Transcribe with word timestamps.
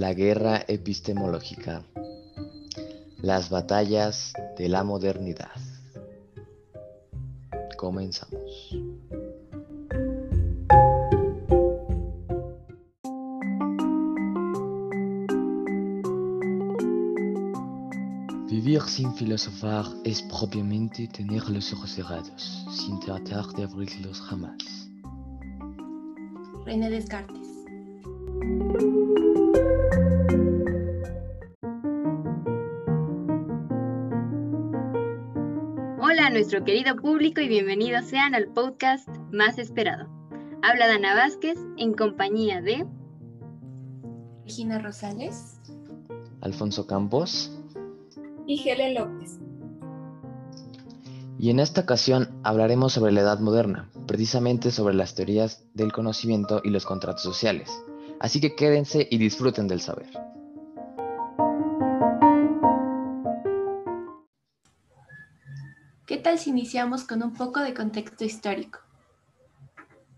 La 0.00 0.14
guerra 0.14 0.64
epistemológica. 0.66 1.84
Las 3.18 3.50
batallas 3.50 4.32
de 4.56 4.66
la 4.70 4.82
modernidad. 4.82 5.50
Comenzamos. 7.76 8.78
Vivir 18.48 18.80
sin 18.86 19.12
filosofar 19.16 19.84
es 20.04 20.22
propiamente 20.22 21.08
tener 21.08 21.46
los 21.50 21.74
ojos 21.74 21.90
cerrados, 21.90 22.64
sin 22.72 22.98
tratar 23.00 23.48
de 23.48 23.64
abrirlos 23.64 24.18
jamás. 24.22 24.88
René 26.64 26.88
Descartes. 26.88 27.39
Nuestro 36.50 36.64
querido 36.64 36.96
público 36.96 37.40
y 37.40 37.46
bienvenidos 37.46 38.06
sean 38.06 38.34
al 38.34 38.48
podcast 38.48 39.08
más 39.30 39.56
esperado. 39.56 40.08
Habla 40.62 40.88
Dana 40.88 41.14
Vázquez 41.14 41.56
en 41.76 41.94
compañía 41.94 42.60
de 42.60 42.84
Regina 44.42 44.80
Rosales. 44.80 45.60
Alfonso 46.40 46.88
Campos. 46.88 47.56
Y 48.48 48.68
Helen 48.68 48.94
López. 48.94 49.38
Y 51.38 51.50
en 51.50 51.60
esta 51.60 51.82
ocasión 51.82 52.40
hablaremos 52.42 52.94
sobre 52.94 53.12
la 53.12 53.20
Edad 53.20 53.38
Moderna, 53.38 53.88
precisamente 54.08 54.72
sobre 54.72 54.94
las 54.94 55.14
teorías 55.14 55.64
del 55.74 55.92
conocimiento 55.92 56.62
y 56.64 56.70
los 56.70 56.84
contratos 56.84 57.22
sociales. 57.22 57.70
Así 58.18 58.40
que 58.40 58.56
quédense 58.56 59.06
y 59.08 59.18
disfruten 59.18 59.68
del 59.68 59.80
saber. 59.80 60.10
Tal 66.30 66.38
si 66.38 66.50
iniciamos 66.50 67.02
con 67.02 67.24
un 67.24 67.32
poco 67.32 67.58
de 67.58 67.74
contexto 67.74 68.24
histórico? 68.24 68.78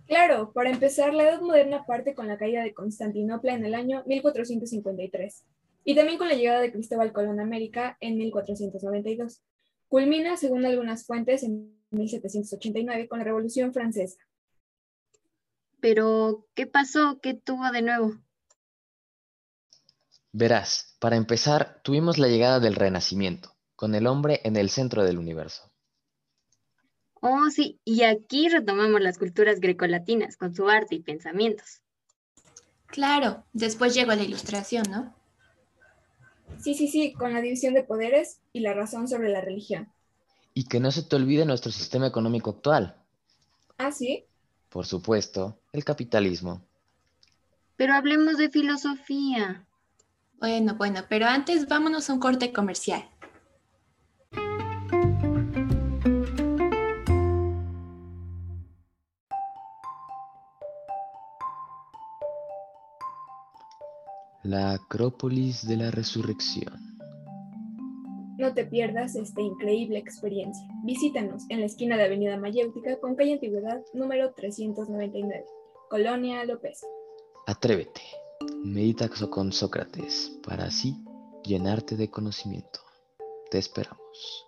Claro, 0.06 0.52
para 0.52 0.68
empezar, 0.68 1.14
la 1.14 1.22
Edad 1.22 1.40
Moderna 1.40 1.86
parte 1.86 2.14
con 2.14 2.28
la 2.28 2.36
caída 2.36 2.62
de 2.62 2.74
Constantinopla 2.74 3.54
en 3.54 3.64
el 3.64 3.74
año 3.74 4.02
1453 4.04 5.44
y 5.84 5.94
también 5.94 6.18
con 6.18 6.28
la 6.28 6.34
llegada 6.34 6.60
de 6.60 6.70
Cristóbal 6.70 7.14
Colón 7.14 7.40
a 7.40 7.44
América 7.44 7.96
en 8.00 8.18
1492. 8.18 9.40
Culmina, 9.88 10.36
según 10.36 10.66
algunas 10.66 11.06
fuentes, 11.06 11.44
en 11.44 11.74
1789 11.92 13.08
con 13.08 13.20
la 13.20 13.24
Revolución 13.24 13.72
Francesa. 13.72 14.18
Pero, 15.80 16.46
¿qué 16.54 16.66
pasó? 16.66 17.20
¿Qué 17.22 17.32
tuvo 17.32 17.70
de 17.70 17.80
nuevo? 17.80 18.12
Verás, 20.32 20.94
para 21.00 21.16
empezar, 21.16 21.80
tuvimos 21.82 22.18
la 22.18 22.28
llegada 22.28 22.60
del 22.60 22.74
Renacimiento, 22.74 23.56
con 23.76 23.94
el 23.94 24.06
hombre 24.06 24.42
en 24.44 24.56
el 24.56 24.68
centro 24.68 25.04
del 25.04 25.16
universo. 25.16 25.71
Oh, 27.24 27.50
sí, 27.50 27.78
y 27.84 28.02
aquí 28.02 28.48
retomamos 28.48 29.00
las 29.00 29.16
culturas 29.16 29.60
grecolatinas 29.60 30.36
con 30.36 30.52
su 30.56 30.68
arte 30.68 30.96
y 30.96 31.00
pensamientos. 31.00 31.80
Claro, 32.86 33.44
después 33.52 33.94
llegó 33.94 34.12
la 34.12 34.24
ilustración, 34.24 34.82
¿no? 34.90 35.14
Sí, 36.58 36.74
sí, 36.74 36.88
sí, 36.88 37.12
con 37.12 37.32
la 37.32 37.40
división 37.40 37.74
de 37.74 37.84
poderes 37.84 38.40
y 38.52 38.58
la 38.58 38.74
razón 38.74 39.06
sobre 39.06 39.28
la 39.28 39.40
religión. 39.40 39.88
Y 40.52 40.64
que 40.64 40.80
no 40.80 40.90
se 40.90 41.04
te 41.04 41.14
olvide 41.14 41.44
nuestro 41.44 41.70
sistema 41.70 42.08
económico 42.08 42.50
actual. 42.50 42.96
¿Ah, 43.78 43.92
sí? 43.92 44.24
Por 44.68 44.84
supuesto, 44.84 45.60
el 45.72 45.84
capitalismo. 45.84 46.60
Pero 47.76 47.94
hablemos 47.94 48.36
de 48.36 48.50
filosofía. 48.50 49.64
Bueno, 50.40 50.74
bueno, 50.74 51.04
pero 51.08 51.26
antes 51.26 51.68
vámonos 51.68 52.10
a 52.10 52.14
un 52.14 52.18
corte 52.18 52.52
comercial. 52.52 53.08
La 64.52 64.72
Acrópolis 64.72 65.66
de 65.66 65.78
la 65.78 65.90
Resurrección. 65.90 66.74
No 68.36 68.52
te 68.52 68.66
pierdas 68.66 69.16
esta 69.16 69.40
increíble 69.40 69.98
experiencia. 69.98 70.68
Visítanos 70.84 71.44
en 71.48 71.60
la 71.60 71.64
esquina 71.64 71.96
de 71.96 72.04
Avenida 72.04 72.36
Mayéutica 72.36 73.00
con 73.00 73.14
calle 73.14 73.32
Antigüedad 73.32 73.80
número 73.94 74.34
399, 74.34 75.46
Colonia 75.88 76.44
López. 76.44 76.82
Atrévete, 77.46 78.02
medita 78.62 79.08
con 79.30 79.52
Sócrates 79.52 80.38
para 80.46 80.64
así 80.64 81.02
llenarte 81.42 81.96
de 81.96 82.10
conocimiento. 82.10 82.80
Te 83.50 83.56
esperamos. 83.56 84.46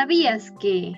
¿Sabías 0.00 0.50
que 0.52 0.94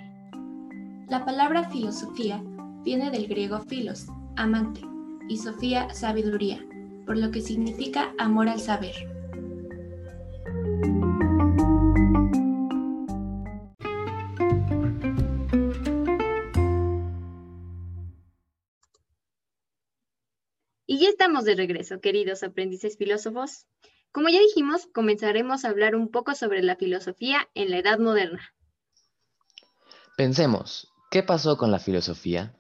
La 1.09 1.25
palabra 1.25 1.69
filosofía 1.71 2.41
viene 2.85 3.11
del 3.11 3.27
griego 3.27 3.59
filos, 3.59 4.07
amante, 4.37 4.81
y 5.29 5.39
sofía, 5.39 5.91
sabiduría, 5.93 6.65
por 7.05 7.19
lo 7.19 7.33
que 7.33 7.41
significa 7.41 8.15
amor 8.17 8.49
al 8.49 8.61
saber. 8.61 8.95
Y 20.87 21.01
ya 21.01 21.09
estamos 21.09 21.45
de 21.45 21.57
regreso, 21.57 22.01
queridos 22.01 22.45
aprendices 22.45 22.97
filósofos. 22.97 23.67
Como 24.13 24.29
ya 24.29 24.39
dijimos, 24.39 24.87
comenzaremos 24.87 25.65
a 25.65 25.71
hablar 25.71 25.97
un 25.97 26.09
poco 26.09 26.37
sobre 26.37 26.63
la 26.63 26.77
filosofía 26.77 27.49
en 27.55 27.73
la 27.73 27.79
Edad 27.79 27.99
Moderna. 27.99 28.55
Pensemos, 30.17 30.93
¿qué 31.11 31.23
pasó 31.23 31.57
con 31.57 31.71
la 31.71 31.79
filosofía? 31.79 32.55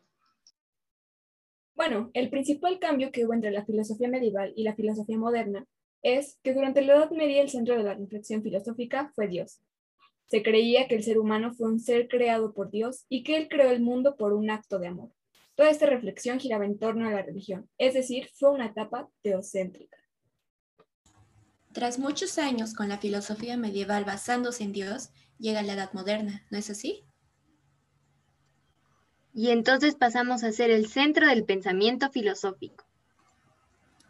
Bueno, 1.75 2.11
el 2.15 2.31
principal 2.31 2.79
cambio 2.79 3.13
que 3.13 3.27
hubo 3.27 3.35
entre 3.35 3.51
la 3.51 3.67
filosofía 3.67 4.09
medieval 4.09 4.55
y 4.57 4.63
la 4.63 4.75
filosofía 4.75 5.19
moderna 5.19 5.67
es 6.01 6.39
que 6.43 6.55
durante 6.55 6.81
la 6.81 6.95
Edad 6.95 7.11
Media 7.11 7.43
el 7.43 7.51
centro 7.51 7.77
de 7.77 7.83
la 7.83 7.95
reflexión 7.95 8.43
filosófica 8.43 9.13
fue 9.15 9.29
Dios. 9.29 9.61
Se 10.29 10.43
creía 10.43 10.89
que 10.89 10.95
el 10.95 11.03
ser 11.03 11.19
humano 11.19 11.53
fue 11.53 11.69
un 11.71 11.79
ser 11.79 12.09
creado 12.09 12.55
por 12.55 12.71
Dios 12.71 13.05
y 13.11 13.23
que 13.23 13.37
él 13.37 13.49
creó 13.51 13.71
el 13.71 13.83
mundo 13.83 14.17
por 14.17 14.33
un 14.33 14.51
acto 14.51 14.79
de 14.79 14.87
amor. 14.87 15.11
Toda 15.55 15.69
esta 15.69 15.85
reflexión 15.85 16.41
giraba 16.41 16.65
en 16.65 16.79
torno 16.79 17.07
a 17.07 17.13
la 17.13 17.21
religión, 17.21 17.69
es 17.77 17.93
decir, 17.93 18.31
fue 18.33 18.51
una 18.51 18.67
etapa 18.67 19.11
teocéntrica. 19.21 19.99
Tras 21.75 21.99
muchos 21.99 22.39
años 22.39 22.73
con 22.73 22.89
la 22.89 22.97
filosofía 22.97 23.59
medieval 23.59 24.07
basándose 24.07 24.65
en 24.65 24.73
Dios, 24.73 25.11
llega 25.39 25.63
la 25.63 25.75
Edad 25.75 25.93
Moderna, 25.93 26.47
¿no 26.51 26.57
es 26.57 26.71
así? 26.71 27.05
Y 29.33 29.51
entonces 29.51 29.95
pasamos 29.95 30.45
a 30.45 30.53
ser 30.53 30.71
el 30.71 30.89
centro 30.89 31.27
del 31.27 31.45
pensamiento 31.45 32.11
filosófico. 32.11 32.85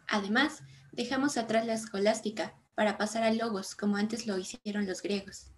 Además, 0.07 0.63
dejamos 0.91 1.37
atrás 1.37 1.65
la 1.65 1.73
escolástica 1.73 2.53
para 2.75 2.97
pasar 2.97 3.23
a 3.23 3.33
logos, 3.33 3.75
como 3.75 3.97
antes 3.97 4.27
lo 4.27 4.37
hicieron 4.37 4.85
los 4.85 5.01
griegos. 5.01 5.51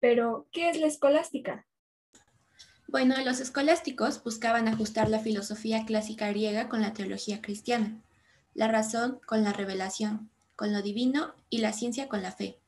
Pero, 0.00 0.48
¿qué 0.52 0.70
es 0.70 0.80
la 0.80 0.86
escolástica? 0.86 1.66
Bueno, 2.88 3.16
los 3.24 3.40
escolásticos 3.40 4.22
buscaban 4.22 4.68
ajustar 4.68 5.08
la 5.08 5.18
filosofía 5.18 5.84
clásica 5.84 6.28
griega 6.28 6.68
con 6.68 6.80
la 6.80 6.92
teología 6.92 7.40
cristiana, 7.42 8.00
la 8.54 8.68
razón 8.68 9.20
con 9.26 9.42
la 9.42 9.52
revelación, 9.52 10.30
con 10.54 10.72
lo 10.72 10.82
divino 10.82 11.34
y 11.50 11.58
la 11.58 11.72
ciencia 11.72 12.08
con 12.08 12.22
la 12.22 12.32
fe. 12.32 12.58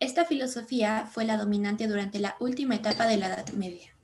Esta 0.00 0.24
filosofía 0.24 1.06
fue 1.06 1.24
la 1.24 1.36
dominante 1.36 1.88
durante 1.88 2.20
la 2.20 2.36
última 2.38 2.76
etapa 2.76 3.06
de 3.06 3.16
la 3.16 3.26
Edad 3.26 3.48
Media. 3.52 3.97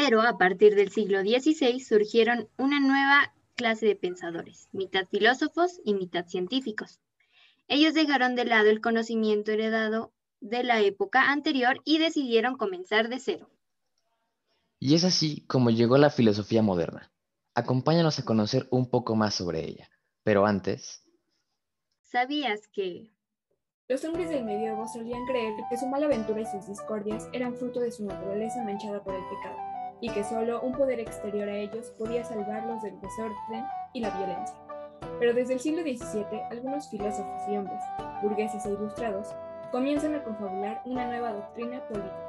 Pero 0.00 0.22
a 0.22 0.38
partir 0.38 0.76
del 0.76 0.92
siglo 0.92 1.22
XVI 1.22 1.80
surgieron 1.80 2.48
una 2.56 2.78
nueva 2.78 3.34
clase 3.56 3.84
de 3.84 3.96
pensadores, 3.96 4.68
mitad 4.70 5.08
filósofos 5.08 5.80
y 5.84 5.94
mitad 5.94 6.24
científicos. 6.24 7.00
Ellos 7.66 7.94
dejaron 7.94 8.36
de 8.36 8.44
lado 8.44 8.70
el 8.70 8.80
conocimiento 8.80 9.50
heredado 9.50 10.12
de 10.40 10.62
la 10.62 10.80
época 10.82 11.32
anterior 11.32 11.82
y 11.84 11.98
decidieron 11.98 12.56
comenzar 12.56 13.08
de 13.08 13.18
cero. 13.18 13.50
Y 14.78 14.94
es 14.94 15.02
así 15.02 15.44
como 15.48 15.70
llegó 15.70 15.98
la 15.98 16.10
filosofía 16.10 16.62
moderna. 16.62 17.10
Acompáñanos 17.56 18.20
a 18.20 18.24
conocer 18.24 18.68
un 18.70 18.88
poco 18.88 19.16
más 19.16 19.34
sobre 19.34 19.64
ella. 19.66 19.90
Pero 20.22 20.46
antes... 20.46 21.02
¿Sabías 22.04 22.68
que... 22.68 23.10
Los 23.88 24.04
hombres 24.04 24.30
del 24.30 24.44
medievo 24.44 24.86
solían 24.86 25.26
creer 25.26 25.54
que 25.68 25.76
su 25.76 25.88
mala 25.88 26.06
aventura 26.06 26.42
y 26.42 26.46
sus 26.46 26.68
discordias 26.68 27.28
eran 27.32 27.56
fruto 27.56 27.80
de 27.80 27.90
su 27.90 28.04
naturaleza 28.04 28.62
manchada 28.62 29.02
por 29.02 29.14
el 29.14 29.24
pecado, 29.24 29.56
y 30.00 30.10
que 30.10 30.24
solo 30.24 30.60
un 30.62 30.72
poder 30.72 31.00
exterior 31.00 31.48
a 31.48 31.56
ellos 31.56 31.90
podía 31.98 32.24
salvarlos 32.24 32.82
del 32.82 33.00
desorden 33.00 33.64
y 33.92 34.00
la 34.00 34.10
violencia. 34.16 34.56
Pero 35.18 35.34
desde 35.34 35.54
el 35.54 35.60
siglo 35.60 35.82
XVII, 35.82 36.40
algunos 36.50 36.88
filósofos 36.88 37.42
y 37.48 37.56
hombres, 37.56 37.80
burgueses 38.22 38.64
e 38.66 38.70
ilustrados, 38.70 39.28
comienzan 39.72 40.14
a 40.14 40.22
confabular 40.22 40.82
una 40.84 41.06
nueva 41.06 41.32
doctrina 41.32 41.86
política. 41.88 42.24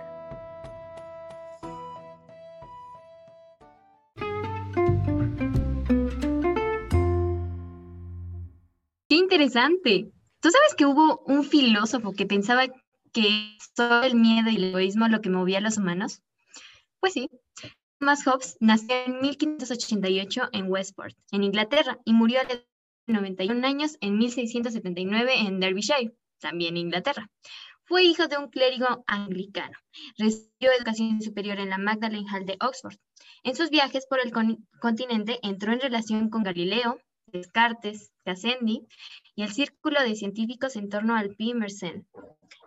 ¡Qué 9.07 9.15
interesante! 9.15 10.11
¿Tú 10.41 10.51
sabes 10.51 10.75
que 10.75 10.85
hubo 10.85 11.23
un 11.25 11.43
filósofo 11.43 12.13
que 12.13 12.25
pensaba 12.25 12.63
que 13.11 13.57
solo 13.75 14.03
el 14.03 14.15
miedo 14.15 14.49
y 14.49 14.55
el 14.55 14.65
egoísmo 14.65 15.07
lo 15.07 15.21
que 15.21 15.29
movía 15.29 15.57
a 15.57 15.61
los 15.61 15.77
humanos? 15.77 16.21
Pues 16.99 17.13
sí. 17.13 17.29
Thomas 17.99 18.23
Hobbes 18.25 18.57
nació 18.59 18.95
en 19.05 19.19
1588 19.19 20.49
en 20.53 20.71
Westport, 20.71 21.15
en 21.31 21.43
Inglaterra, 21.43 21.99
y 22.05 22.13
murió 22.13 22.39
a 22.39 22.43
los 22.43 22.65
91 23.07 23.67
años 23.67 23.97
en 24.01 24.17
1679 24.17 25.33
en 25.39 25.59
Derbyshire, 25.59 26.13
también 26.39 26.77
Inglaterra. 26.77 27.29
Fue 27.83 28.03
hijo 28.03 28.27
de 28.27 28.37
un 28.37 28.49
clérigo 28.49 29.03
anglicano. 29.07 29.75
Recibió 30.17 30.71
educación 30.77 31.21
superior 31.21 31.59
en 31.59 31.71
la 31.71 31.77
Magdalen 31.77 32.27
Hall 32.27 32.45
de 32.45 32.57
Oxford. 32.61 32.95
En 33.43 33.55
sus 33.55 33.69
viajes 33.69 34.05
por 34.05 34.19
el 34.19 34.31
continente 34.79 35.39
entró 35.41 35.73
en 35.73 35.81
relación 35.81 36.29
con 36.29 36.43
Galileo, 36.43 36.99
Descartes, 37.31 38.11
Gassendi 38.25 38.87
y 39.35 39.43
el 39.43 39.51
círculo 39.51 40.01
de 40.01 40.15
científicos 40.15 40.75
en 40.75 40.89
torno 40.89 41.15
al 41.15 41.35
P. 41.35 41.53
Mersenne. 41.53 42.05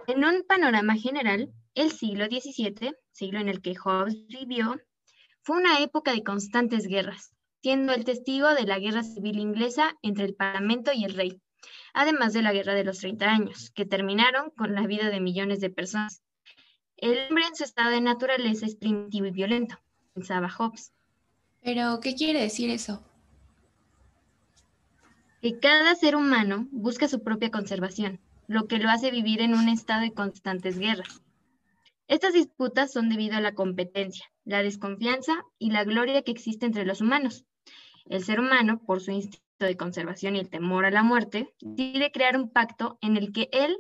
En 0.07 0.25
un 0.25 0.43
panorama 0.43 0.97
general, 0.97 1.53
el 1.75 1.91
siglo 1.93 2.27
XVII, 2.27 2.95
siglo 3.13 3.41
en 3.41 3.49
el 3.49 3.63
que 3.63 3.75
Hobbes 3.75 4.27
vivió, 4.27 4.81
fue 5.43 5.59
una 5.59 5.81
época 5.81 6.13
de 6.13 6.23
constantes 6.23 6.87
guerras, 6.87 7.35
siendo 7.63 7.93
el 7.93 8.05
testigo 8.05 8.55
de 8.55 8.65
la 8.65 8.79
guerra 8.79 9.03
civil 9.03 9.39
inglesa 9.39 9.97
entre 10.03 10.25
el 10.25 10.35
Parlamento 10.35 10.93
y 10.93 11.05
el 11.05 11.15
rey, 11.15 11.41
además 11.95 12.33
de 12.33 12.43
la 12.43 12.53
guerra 12.53 12.75
de 12.75 12.85
los 12.85 12.99
30 12.99 13.27
años, 13.27 13.71
que 13.71 13.87
terminaron 13.87 14.51
con 14.51 14.75
la 14.75 14.87
vida 14.87 15.11
de 15.11 15.21
millones 15.21 15.61
de 15.61 15.71
personas. 15.71 16.23
El 16.97 17.19
hombre 17.29 17.45
en 17.47 17.57
su 17.57 17.65
estado 17.65 17.91
de 17.91 18.01
naturaleza 18.01 18.67
es 18.67 18.77
primitivo 18.77 19.27
y 19.27 19.31
violento, 19.33 19.79
pensaba 20.15 20.49
Hobbes. 20.49 20.93
Pero, 21.63 22.01
¿qué 22.01 22.15
quiere 22.15 22.41
decir 22.41 22.71
eso? 22.71 23.05
Que 25.43 25.59
cada 25.59 25.97
ser 25.97 26.15
humano 26.15 26.69
busca 26.71 27.09
su 27.09 27.25
propia 27.25 27.51
conservación, 27.51 28.21
lo 28.47 28.69
que 28.69 28.79
lo 28.79 28.89
hace 28.89 29.11
vivir 29.11 29.41
en 29.41 29.55
un 29.55 29.69
estado 29.69 30.03
de 30.03 30.15
constantes 30.15 30.79
guerras. 30.79 31.21
Estas 32.07 32.33
disputas 32.33 32.93
son 32.93 33.09
debido 33.09 33.35
a 33.35 33.41
la 33.41 33.53
competencia, 33.53 34.25
la 34.45 34.63
desconfianza 34.63 35.33
y 35.59 35.73
la 35.73 35.83
gloria 35.83 36.23
que 36.23 36.31
existe 36.31 36.65
entre 36.65 36.85
los 36.85 37.01
humanos. 37.01 37.45
El 38.07 38.23
ser 38.23 38.39
humano, 38.39 38.81
por 38.87 39.01
su 39.01 39.11
instinto 39.11 39.67
de 39.67 39.77
conservación 39.77 40.37
y 40.37 40.39
el 40.39 40.49
temor 40.49 40.85
a 40.85 40.93
la 40.93 41.03
muerte, 41.03 41.53
decide 41.61 42.13
crear 42.13 42.37
un 42.37 42.49
pacto 42.49 42.99
en 43.01 43.17
el 43.17 43.33
que 43.33 43.49
él 43.51 43.77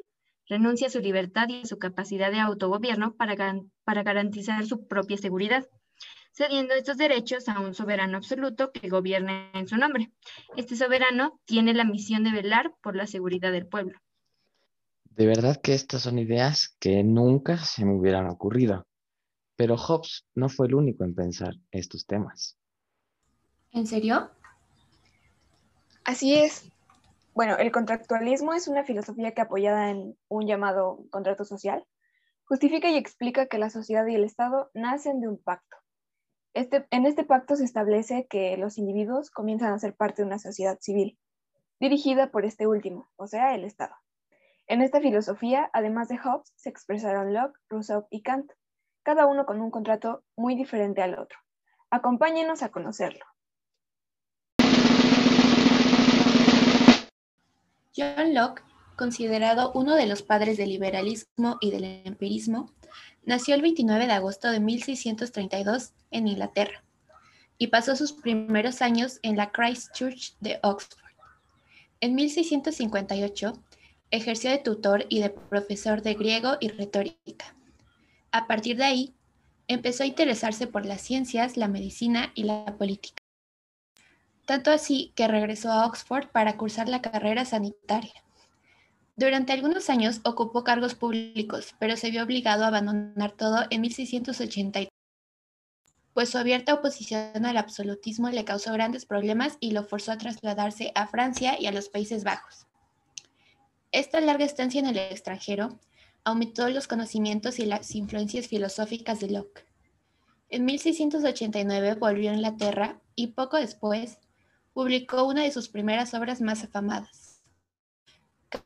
renuncia 0.49 0.89
a 0.89 0.91
su 0.91 0.99
libertad 0.99 1.47
y 1.49 1.63
a 1.63 1.67
su 1.67 1.79
capacidad 1.79 2.33
de 2.33 2.41
autogobierno 2.41 3.15
para, 3.15 3.37
para 3.85 4.03
garantizar 4.03 4.67
su 4.67 4.89
propia 4.89 5.17
seguridad, 5.17 5.69
cediendo 6.33 6.75
estos 6.75 6.97
derechos 6.97 7.49
a 7.49 7.61
un 7.61 7.75
soberano 7.75 8.17
absoluto 8.17 8.73
que 8.73 8.89
gobierne 8.89 9.51
en 9.55 9.69
su 9.69 9.77
nombre. 9.77 10.11
Este 10.57 10.77
soberano 10.77 11.41
tiene 11.45 11.75
la 11.75 11.85
misión 11.85 12.25
de 12.25 12.33
velar 12.33 12.75
por 12.83 12.97
la 12.97 13.07
seguridad 13.07 13.53
del 13.53 13.67
pueblo. 13.67 13.99
De 15.05 15.27
verdad 15.27 15.61
que 15.63 15.75
estas 15.75 16.03
son 16.03 16.19
ideas 16.19 16.75
que 16.81 17.05
nunca 17.05 17.59
se 17.59 17.85
me 17.85 17.95
hubieran 17.95 18.29
ocurrido. 18.29 18.87
Pero 19.57 19.77
Hobbes 19.77 20.25
no 20.35 20.49
fue 20.49 20.67
el 20.67 20.75
único 20.75 21.05
en 21.05 21.15
pensar 21.15 21.55
estos 21.71 22.07
temas. 22.07 22.59
¿En 23.71 23.87
serio? 23.87 24.31
Así 26.05 26.35
es. 26.35 26.73
Bueno, 27.35 27.57
el 27.59 27.71
contractualismo 27.71 28.55
es 28.55 28.69
una 28.69 28.85
filosofía 28.85 29.33
que 29.33 29.43
apoyada 29.43 29.91
en 29.91 30.17
un 30.29 30.47
llamado 30.47 31.05
contrato 31.11 31.45
social, 31.45 31.87
justifica 32.45 32.91
y 32.91 32.97
explica 32.97 33.47
que 33.47 33.59
la 33.59 33.71
sociedad 33.71 34.07
y 34.07 34.15
el 34.15 34.25
Estado 34.25 34.71
nacen 34.75 35.21
de 35.21 35.29
un 35.29 35.39
pacto. 35.39 35.82
Este, 36.55 36.87
en 36.91 37.07
este 37.07 37.25
pacto 37.25 37.57
se 37.57 37.65
establece 37.65 38.27
que 38.29 38.59
los 38.59 38.77
individuos 38.77 39.31
comienzan 39.31 39.73
a 39.73 39.79
ser 39.79 39.95
parte 39.95 40.21
de 40.21 40.27
una 40.27 40.39
sociedad 40.39 40.79
civil, 40.81 41.19
dirigida 41.81 42.31
por 42.31 42.45
este 42.45 42.67
último, 42.67 43.09
o 43.17 43.27
sea, 43.27 43.55
el 43.55 43.65
Estado. 43.65 43.95
En 44.67 44.83
esta 44.83 45.01
filosofía, 45.01 45.71
además 45.73 46.09
de 46.09 46.19
Hobbes, 46.19 46.53
se 46.57 46.69
expresaron 46.69 47.33
Locke, 47.33 47.59
Rousseau 47.71 48.07
y 48.11 48.21
Kant, 48.21 48.53
cada 49.03 49.27
uno 49.27 49.47
con 49.47 49.63
un 49.63 49.71
contrato 49.71 50.25
muy 50.37 50.55
diferente 50.55 51.01
al 51.01 51.19
otro. 51.19 51.39
Acompáñenos 51.91 52.63
a 52.63 52.71
conocerlo. 52.71 53.25
John 57.97 58.35
Locke, 58.35 58.63
considerado 58.97 59.73
uno 59.75 59.95
de 59.95 60.07
los 60.07 60.23
padres 60.23 60.59
del 60.59 60.69
liberalismo 60.69 61.57
y 61.61 61.71
del 61.71 61.85
empirismo, 62.05 62.71
nació 63.25 63.55
el 63.55 63.63
29 63.63 64.07
de 64.07 64.13
agosto 64.13 64.51
de 64.51 64.61
1632 64.61 65.93
en 66.11 66.29
Inglaterra 66.29 66.83
y 67.59 67.69
pasó 67.69 67.97
sus 67.97 68.13
primeros 68.13 68.83
años 68.83 69.19
en 69.23 69.37
la 69.37 69.51
Christ 69.51 69.93
Church 69.93 70.35
de 70.41 70.59
Oxford. 70.63 71.01
En 72.01 72.15
1658 72.15 73.53
Ejerció 74.13 74.51
de 74.51 74.59
tutor 74.59 75.07
y 75.09 75.21
de 75.21 75.31
profesor 75.31 76.03
de 76.03 76.13
griego 76.13 76.59
y 76.61 76.69
retórica. 76.69 77.57
A 78.31 78.47
partir 78.47 78.77
de 78.77 78.85
ahí, 78.85 79.15
empezó 79.69 80.03
a 80.03 80.07
interesarse 80.07 80.67
por 80.67 80.85
las 80.85 81.01
ciencias, 81.01 81.57
la 81.57 81.67
medicina 81.67 82.31
y 82.35 82.43
la 82.43 82.77
política. 82.77 83.23
Tanto 84.45 84.71
así 84.71 85.13
que 85.17 85.29
regresó 85.29 85.73
a 85.73 85.87
Oxford 85.87 86.29
para 86.29 86.59
cursar 86.59 86.91
la 86.91 87.01
carrera 87.01 87.47
sanitaria. 87.47 88.13
Durante 89.17 89.53
algunos 89.53 89.91
años 89.91 90.21
ocupó 90.25 90.65
cargos 90.65 90.95
públicos, 90.95 91.75
pero 91.79 91.97
se 91.97 92.11
vio 92.11 92.23
obligado 92.23 92.65
a 92.65 92.69
abandonar 92.69 93.33
todo 93.33 93.65
en 93.69 93.83
1683, 93.83 94.89
pues 96.15 96.31
su 96.31 96.39
abierta 96.39 96.75
oposición 96.75 97.45
al 97.45 97.57
absolutismo 97.57 98.31
le 98.31 98.45
causó 98.45 98.73
grandes 98.73 99.05
problemas 99.05 99.59
y 99.61 99.73
lo 99.73 99.85
forzó 99.85 100.13
a 100.13 100.19
trasladarse 100.19 100.93
a 100.95 101.07
Francia 101.07 101.61
y 101.61 101.67
a 101.67 101.73
los 101.73 101.89
Países 101.89 102.25
Bajos. 102.25 102.67
Esta 103.93 104.21
larga 104.23 104.47
estancia 104.47 104.81
en 104.81 104.87
el 104.87 104.97
extranjero 104.97 105.79
aumentó 106.25 106.69
los 106.71 106.89
conocimientos 106.89 107.59
y 107.59 107.67
las 107.67 107.95
influencias 107.95 108.47
filosóficas 108.47 109.21
de 109.21 109.31
Locke. 109.31 109.67
En 110.49 110.65
1689 110.65 111.95
volvió 111.95 112.31
a 112.31 112.35
Inglaterra 112.35 113.01
y 113.15 113.29
poco 113.29 113.59
después 113.59 114.19
publicó 114.73 115.25
una 115.25 115.43
de 115.43 115.51
sus 115.51 115.69
primeras 115.69 116.15
obras 116.15 116.41
más 116.41 116.65
afamadas, 116.65 117.22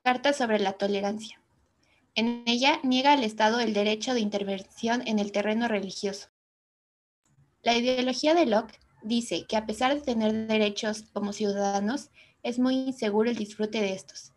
Carta 0.03 0.33
sobre 0.33 0.59
la 0.59 0.73
Tolerancia. 0.73 1.41
En 2.15 2.43
ella 2.47 2.81
niega 2.83 3.13
al 3.13 3.25
Estado 3.25 3.61
el 3.61 3.73
derecho 3.75 4.15
de 4.15 4.21
intervención 4.21 5.03
en 5.07 5.19
el 5.19 5.33
terreno 5.33 5.69
religioso. 5.69 6.29
La 7.63 7.77
ideología 7.77 8.35
de 8.35 8.47
Locke 8.47 8.79
dice 9.03 9.47
que 9.47 9.57
a 9.57 9.67
pesar 9.67 9.95
de 9.95 10.01
tener 10.01 10.47
derechos 10.47 11.05
como 11.13 11.33
ciudadanos, 11.33 12.11
es 12.43 12.59
muy 12.59 12.77
inseguro 12.77 13.31
el 13.31 13.37
disfrute 13.37 13.81
de 13.81 13.93
estos 13.93 14.33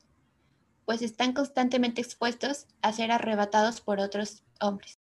pues 0.90 1.04
están 1.04 1.34
constantemente 1.34 2.02
expuestos 2.02 2.66
a 2.82 2.92
ser 2.92 3.12
arrebatados 3.12 3.80
por 3.80 4.00
otros 4.00 4.42
hombres. 4.60 4.98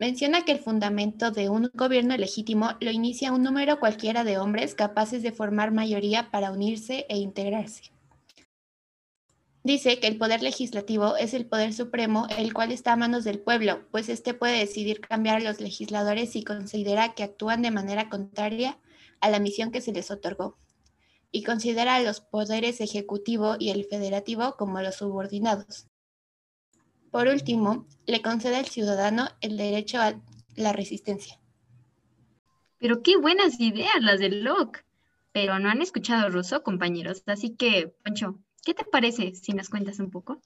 Menciona 0.00 0.44
que 0.44 0.50
el 0.50 0.58
fundamento 0.58 1.30
de 1.30 1.48
un 1.48 1.70
gobierno 1.72 2.16
legítimo 2.16 2.70
lo 2.80 2.90
inicia 2.90 3.32
un 3.32 3.44
número 3.44 3.78
cualquiera 3.78 4.24
de 4.24 4.38
hombres 4.38 4.74
capaces 4.74 5.22
de 5.22 5.30
formar 5.30 5.70
mayoría 5.70 6.32
para 6.32 6.50
unirse 6.50 7.06
e 7.08 7.18
integrarse. 7.18 7.92
Dice 9.62 10.00
que 10.00 10.06
el 10.06 10.16
poder 10.16 10.42
legislativo 10.42 11.16
es 11.16 11.34
el 11.34 11.46
poder 11.46 11.74
supremo, 11.74 12.26
el 12.38 12.54
cual 12.54 12.72
está 12.72 12.94
a 12.94 12.96
manos 12.96 13.24
del 13.24 13.40
pueblo, 13.40 13.86
pues 13.90 14.08
éste 14.08 14.32
puede 14.32 14.58
decidir 14.58 15.00
cambiar 15.00 15.36
a 15.36 15.40
los 15.40 15.60
legisladores 15.60 16.32
si 16.32 16.44
considera 16.44 17.14
que 17.14 17.24
actúan 17.24 17.60
de 17.60 17.70
manera 17.70 18.08
contraria 18.08 18.78
a 19.20 19.28
la 19.28 19.38
misión 19.38 19.70
que 19.70 19.82
se 19.82 19.92
les 19.92 20.10
otorgó 20.10 20.56
y 21.30 21.42
considera 21.44 21.96
a 21.96 22.02
los 22.02 22.20
poderes 22.20 22.80
ejecutivo 22.80 23.56
y 23.58 23.70
el 23.70 23.84
federativo 23.84 24.56
como 24.56 24.80
los 24.80 24.96
subordinados. 24.96 25.86
Por 27.10 27.28
último, 27.28 27.86
le 28.06 28.22
concede 28.22 28.56
al 28.56 28.66
ciudadano 28.66 29.28
el 29.40 29.56
derecho 29.56 29.98
a 30.00 30.20
la 30.56 30.72
resistencia. 30.72 31.38
Pero 32.78 33.02
qué 33.02 33.16
buenas 33.16 33.60
ideas 33.60 34.00
las 34.00 34.20
de 34.20 34.30
Locke. 34.30 34.84
Pero 35.32 35.58
no 35.60 35.68
han 35.68 35.82
escuchado 35.82 36.28
ruso, 36.28 36.62
compañeros. 36.62 37.22
Así 37.26 37.54
que, 37.54 37.94
Pancho, 38.02 38.40
¿qué 38.64 38.74
te 38.74 38.84
parece 38.84 39.34
si 39.34 39.52
nos 39.52 39.68
cuentas 39.68 39.98
un 39.98 40.10
poco? 40.10 40.40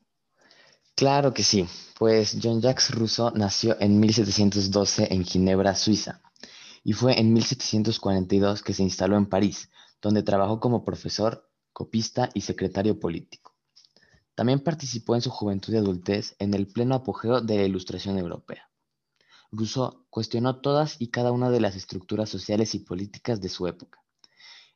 Claro 0.95 1.35
que 1.35 1.43
sí. 1.43 1.67
Pues 1.99 2.39
John 2.41 2.61
Jacques 2.61 2.91
Rousseau 2.91 3.33
nació 3.35 3.77
en 3.81 3.99
1712 3.99 5.13
en 5.13 5.25
Ginebra, 5.25 5.75
Suiza, 5.75 6.23
y 6.85 6.93
fue 6.93 7.19
en 7.19 7.33
1742 7.33 8.63
que 8.63 8.75
se 8.75 8.83
instaló 8.83 9.17
en 9.17 9.27
París, 9.27 9.71
donde 10.01 10.23
trabajó 10.23 10.61
como 10.61 10.85
profesor, 10.85 11.51
copista 11.73 12.31
y 12.35 12.43
secretario 12.43 13.01
político. 13.01 13.57
También 14.35 14.61
participó 14.61 15.15
en 15.15 15.23
su 15.23 15.31
juventud 15.31 15.73
y 15.73 15.77
adultez 15.77 16.37
en 16.39 16.55
el 16.55 16.67
pleno 16.67 16.95
apogeo 16.97 17.41
de 17.41 17.57
la 17.57 17.65
Ilustración 17.65 18.19
Europea. 18.19 18.71
Rousseau 19.51 20.07
cuestionó 20.11 20.61
todas 20.61 20.97
y 21.01 21.09
cada 21.09 21.33
una 21.33 21.51
de 21.51 21.61
las 21.61 21.77
estructuras 21.77 22.29
sociales 22.29 22.75
y 22.75 22.81
políticas 22.81 23.41
de 23.41 23.49
su 23.49 23.67
época. 23.67 24.01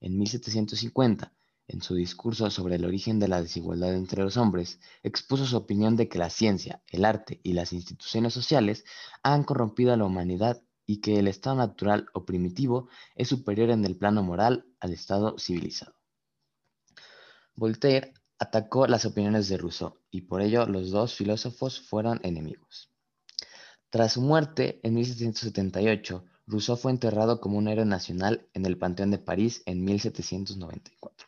En 0.01 0.17
1750, 0.17 1.33
en 1.69 1.83
su 1.83 1.95
discurso 1.95 2.51
sobre 2.51 2.77
el 2.77 2.85
origen 2.85 3.21
de 3.21 3.29
la 3.29 3.43
desigualdad 3.43 3.95
entre 3.95 4.23
los 4.23 4.37
hombres, 4.37 4.81
expuso 5.03 5.45
su 5.45 5.57
opinión 5.57 5.97
de 5.97 6.09
que 6.09 6.19
la 6.19 6.31
ciencia, 6.31 6.83
el 6.89 7.05
arte 7.05 7.41
y 7.45 7.53
las 7.53 7.73
instituciones 7.73 8.33
sociales 8.33 8.85
han 9.23 9.45
corrompido 9.45 9.93
a 9.93 9.97
la 9.97 10.05
humanidad 10.05 10.63
y 10.87 11.03
que 11.03 11.19
el 11.19 11.29
estado 11.29 11.57
natural 11.57 12.07
o 12.15 12.25
primitivo 12.25 12.89
es 13.15 13.29
superior 13.29 13.71
en 13.71 13.85
el 13.85 13.97
plano 13.97 14.23
moral 14.23 14.67
al 14.81 14.93
estado 14.95 15.39
civilizado. 15.39 15.95
Voltaire 17.55 18.15
atacó 18.39 18.87
las 18.87 19.05
opiniones 19.05 19.49
de 19.49 19.59
Rousseau 19.59 19.99
y 20.11 20.23
por 20.23 20.41
ello 20.41 20.67
los 20.67 20.91
dos 20.91 21.15
filósofos 21.15 21.81
fueron 21.81 22.21
enemigos. 22.23 22.91
Tras 23.91 24.15
su 24.15 24.23
muerte 24.23 24.81
en 24.83 24.95
1778, 24.95 26.25
Rousseau 26.47 26.77
fue 26.77 26.93
enterrado 26.93 27.41
como 27.41 27.59
un 27.59 27.69
héroe 27.69 27.85
nacional 27.85 28.49
en 28.55 28.65
el 28.65 28.79
Panteón 28.79 29.11
de 29.11 29.19
París 29.19 29.63
en 29.67 29.85
1794. 29.85 31.28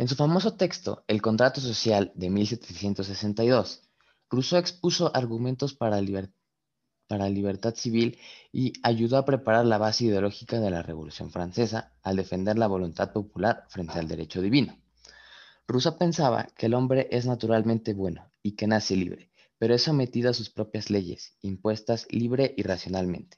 En 0.00 0.08
su 0.08 0.16
famoso 0.16 0.54
texto, 0.54 1.04
El 1.08 1.20
contrato 1.20 1.60
social 1.60 2.10
de 2.14 2.30
1762, 2.30 3.82
Rousseau 4.30 4.58
expuso 4.58 5.14
argumentos 5.14 5.74
para, 5.74 6.00
para 7.06 7.28
libertad 7.28 7.74
civil 7.74 8.18
y 8.50 8.72
ayudó 8.82 9.18
a 9.18 9.26
preparar 9.26 9.66
la 9.66 9.76
base 9.76 10.06
ideológica 10.06 10.58
de 10.58 10.70
la 10.70 10.80
Revolución 10.80 11.30
Francesa 11.30 11.92
al 12.02 12.16
defender 12.16 12.56
la 12.56 12.66
voluntad 12.66 13.12
popular 13.12 13.66
frente 13.68 13.98
al 13.98 14.08
derecho 14.08 14.40
divino. 14.40 14.74
Rousseau 15.68 15.98
pensaba 15.98 16.48
que 16.56 16.64
el 16.64 16.72
hombre 16.72 17.06
es 17.10 17.26
naturalmente 17.26 17.92
bueno 17.92 18.30
y 18.42 18.52
que 18.52 18.66
nace 18.66 18.96
libre, 18.96 19.30
pero 19.58 19.74
es 19.74 19.82
sometido 19.82 20.30
a 20.30 20.32
sus 20.32 20.48
propias 20.48 20.88
leyes, 20.88 21.36
impuestas 21.42 22.06
libre 22.08 22.54
y 22.56 22.62
racionalmente. 22.62 23.36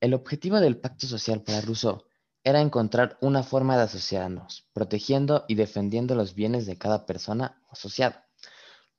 El 0.00 0.14
objetivo 0.14 0.58
del 0.58 0.78
pacto 0.78 1.06
social 1.06 1.44
para 1.44 1.60
Rousseau 1.60 2.06
era 2.44 2.60
encontrar 2.60 3.16
una 3.20 3.42
forma 3.42 3.76
de 3.76 3.84
asociarnos, 3.84 4.66
protegiendo 4.72 5.44
y 5.48 5.54
defendiendo 5.54 6.14
los 6.14 6.34
bienes 6.34 6.66
de 6.66 6.76
cada 6.76 7.06
persona 7.06 7.62
asociada. 7.70 8.26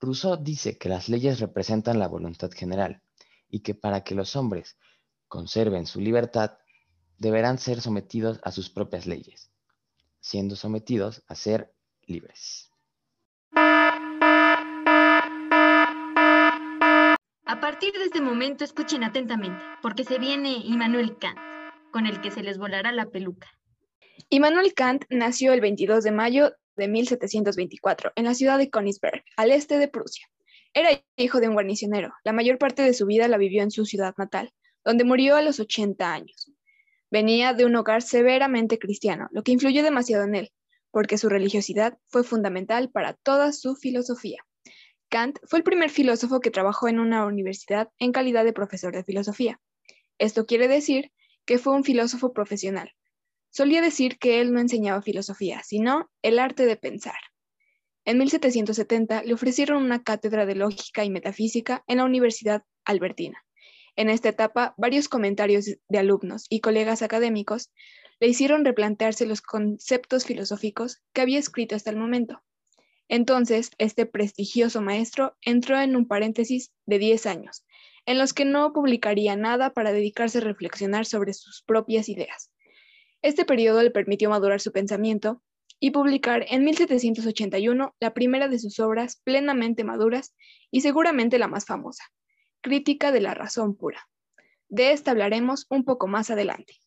Rousseau 0.00 0.36
dice 0.36 0.78
que 0.78 0.88
las 0.88 1.08
leyes 1.08 1.40
representan 1.40 1.98
la 1.98 2.08
voluntad 2.08 2.50
general 2.50 3.02
y 3.48 3.60
que 3.60 3.74
para 3.74 4.02
que 4.02 4.14
los 4.14 4.36
hombres 4.36 4.76
conserven 5.28 5.86
su 5.86 6.00
libertad, 6.00 6.58
deberán 7.18 7.58
ser 7.58 7.80
sometidos 7.80 8.40
a 8.42 8.50
sus 8.50 8.70
propias 8.70 9.06
leyes, 9.06 9.50
siendo 10.20 10.56
sometidos 10.56 11.22
a 11.28 11.34
ser 11.34 11.74
libres. 12.06 12.70
A 17.46 17.60
partir 17.60 17.92
de 17.92 18.04
este 18.04 18.20
momento 18.20 18.64
escuchen 18.64 19.04
atentamente, 19.04 19.62
porque 19.80 20.04
se 20.04 20.18
viene 20.18 20.56
Immanuel 20.56 21.16
Kant, 21.18 21.38
con 21.94 22.06
el 22.06 22.20
que 22.20 22.32
se 22.32 22.42
les 22.42 22.58
volará 22.58 22.90
la 22.90 23.06
peluca. 23.06 23.48
Immanuel 24.28 24.74
Kant 24.74 25.04
nació 25.10 25.52
el 25.52 25.60
22 25.60 26.02
de 26.02 26.10
mayo 26.10 26.52
de 26.74 26.88
1724 26.88 28.10
en 28.16 28.24
la 28.24 28.34
ciudad 28.34 28.58
de 28.58 28.68
Königsberg, 28.68 29.22
al 29.36 29.52
este 29.52 29.78
de 29.78 29.86
Prusia. 29.86 30.26
Era 30.72 30.90
hijo 31.14 31.38
de 31.38 31.46
un 31.46 31.54
guarnicionero. 31.54 32.12
La 32.24 32.32
mayor 32.32 32.58
parte 32.58 32.82
de 32.82 32.94
su 32.94 33.06
vida 33.06 33.28
la 33.28 33.38
vivió 33.38 33.62
en 33.62 33.70
su 33.70 33.86
ciudad 33.86 34.12
natal, 34.18 34.52
donde 34.84 35.04
murió 35.04 35.36
a 35.36 35.42
los 35.42 35.60
80 35.60 36.12
años. 36.12 36.50
Venía 37.12 37.52
de 37.52 37.64
un 37.64 37.76
hogar 37.76 38.02
severamente 38.02 38.80
cristiano, 38.80 39.28
lo 39.30 39.44
que 39.44 39.52
influyó 39.52 39.84
demasiado 39.84 40.24
en 40.24 40.34
él, 40.34 40.52
porque 40.90 41.16
su 41.16 41.28
religiosidad 41.28 41.96
fue 42.08 42.24
fundamental 42.24 42.90
para 42.90 43.12
toda 43.12 43.52
su 43.52 43.76
filosofía. 43.76 44.44
Kant 45.10 45.38
fue 45.44 45.60
el 45.60 45.64
primer 45.64 45.90
filósofo 45.90 46.40
que 46.40 46.50
trabajó 46.50 46.88
en 46.88 46.98
una 46.98 47.24
universidad 47.24 47.88
en 48.00 48.10
calidad 48.10 48.44
de 48.44 48.52
profesor 48.52 48.92
de 48.92 49.04
filosofía. 49.04 49.60
Esto 50.18 50.44
quiere 50.44 50.66
decir 50.66 51.12
que 51.44 51.58
fue 51.58 51.74
un 51.74 51.84
filósofo 51.84 52.32
profesional. 52.32 52.92
Solía 53.50 53.80
decir 53.80 54.18
que 54.18 54.40
él 54.40 54.52
no 54.52 54.60
enseñaba 54.60 55.02
filosofía, 55.02 55.62
sino 55.62 56.10
el 56.22 56.38
arte 56.38 56.66
de 56.66 56.76
pensar. 56.76 57.18
En 58.04 58.18
1770 58.18 59.22
le 59.22 59.32
ofrecieron 59.32 59.82
una 59.82 60.02
cátedra 60.02 60.44
de 60.44 60.56
lógica 60.56 61.04
y 61.04 61.10
metafísica 61.10 61.84
en 61.86 61.98
la 61.98 62.04
Universidad 62.04 62.64
Albertina. 62.84 63.44
En 63.96 64.10
esta 64.10 64.28
etapa, 64.28 64.74
varios 64.76 65.08
comentarios 65.08 65.66
de 65.88 65.98
alumnos 65.98 66.46
y 66.50 66.60
colegas 66.60 67.02
académicos 67.02 67.70
le 68.20 68.28
hicieron 68.28 68.64
replantearse 68.64 69.26
los 69.26 69.40
conceptos 69.40 70.24
filosóficos 70.24 71.02
que 71.12 71.20
había 71.20 71.38
escrito 71.38 71.76
hasta 71.76 71.90
el 71.90 71.96
momento. 71.96 72.42
Entonces, 73.08 73.70
este 73.78 74.06
prestigioso 74.06 74.80
maestro 74.80 75.36
entró 75.42 75.80
en 75.80 75.94
un 75.94 76.06
paréntesis 76.06 76.72
de 76.86 76.98
10 76.98 77.26
años, 77.26 77.64
en 78.06 78.18
los 78.18 78.32
que 78.32 78.44
no 78.44 78.72
publicaría 78.72 79.36
nada 79.36 79.70
para 79.70 79.92
dedicarse 79.92 80.38
a 80.38 80.42
reflexionar 80.42 81.06
sobre 81.06 81.32
sus 81.32 81.62
propias 81.62 82.08
ideas. 82.08 82.50
Este 83.22 83.44
periodo 83.44 83.82
le 83.82 83.90
permitió 83.90 84.28
madurar 84.28 84.60
su 84.60 84.72
pensamiento 84.72 85.42
y 85.80 85.90
publicar 85.90 86.44
en 86.48 86.64
1781 86.64 87.94
la 87.98 88.14
primera 88.14 88.48
de 88.48 88.58
sus 88.58 88.78
obras 88.80 89.20
plenamente 89.24 89.84
maduras 89.84 90.34
y 90.70 90.82
seguramente 90.82 91.38
la 91.38 91.48
más 91.48 91.66
famosa, 91.66 92.04
Crítica 92.60 93.12
de 93.12 93.20
la 93.20 93.34
Razón 93.34 93.76
Pura. 93.76 94.08
De 94.68 94.92
esta 94.92 95.10
hablaremos 95.10 95.66
un 95.70 95.84
poco 95.84 96.06
más 96.06 96.30
adelante. 96.30 96.78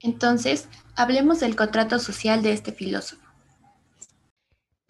Entonces, 0.00 0.68
hablemos 0.96 1.40
del 1.40 1.56
contrato 1.56 1.98
social 1.98 2.42
de 2.42 2.52
este 2.52 2.72
filósofo. 2.72 3.29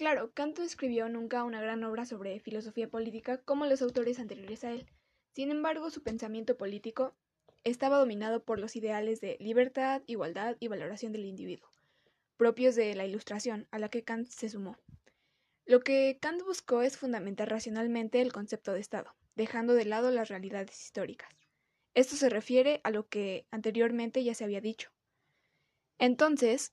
Claro, 0.01 0.33
Kant 0.33 0.59
no 0.59 0.65
escribió 0.65 1.11
nunca 1.11 1.45
una 1.45 1.61
gran 1.61 1.85
obra 1.85 2.07
sobre 2.07 2.41
filosofía 2.41 2.89
política 2.89 3.37
como 3.43 3.67
los 3.67 3.83
autores 3.83 4.19
anteriores 4.19 4.65
a 4.65 4.73
él. 4.73 4.87
Sin 5.35 5.51
embargo, 5.51 5.91
su 5.91 6.03
pensamiento 6.03 6.57
político 6.57 7.15
estaba 7.65 7.99
dominado 7.99 8.43
por 8.43 8.59
los 8.59 8.77
ideales 8.77 9.21
de 9.21 9.37
libertad, 9.41 10.01
igualdad 10.07 10.57
y 10.59 10.69
valoración 10.69 11.13
del 11.13 11.27
individuo, 11.27 11.69
propios 12.39 12.77
de 12.77 12.95
la 12.95 13.05
Ilustración, 13.05 13.69
a 13.73 13.79
la 13.79 13.91
que 13.91 14.03
Kant 14.03 14.27
se 14.29 14.49
sumó. 14.49 14.79
Lo 15.67 15.81
que 15.81 16.17
Kant 16.19 16.45
buscó 16.45 16.81
es 16.81 16.97
fundamentar 16.97 17.51
racionalmente 17.51 18.23
el 18.23 18.33
concepto 18.33 18.73
de 18.73 18.81
Estado, 18.81 19.15
dejando 19.37 19.75
de 19.75 19.85
lado 19.85 20.11
las 20.11 20.31
realidades 20.31 20.83
históricas. 20.83 21.29
Esto 21.93 22.17
se 22.17 22.31
refiere 22.31 22.81
a 22.85 22.91
lo 22.91 23.07
que 23.07 23.47
anteriormente 23.51 24.25
ya 24.25 24.33
se 24.35 24.45
había 24.45 24.63
dicho, 24.63 24.91
entonces, 25.99 26.73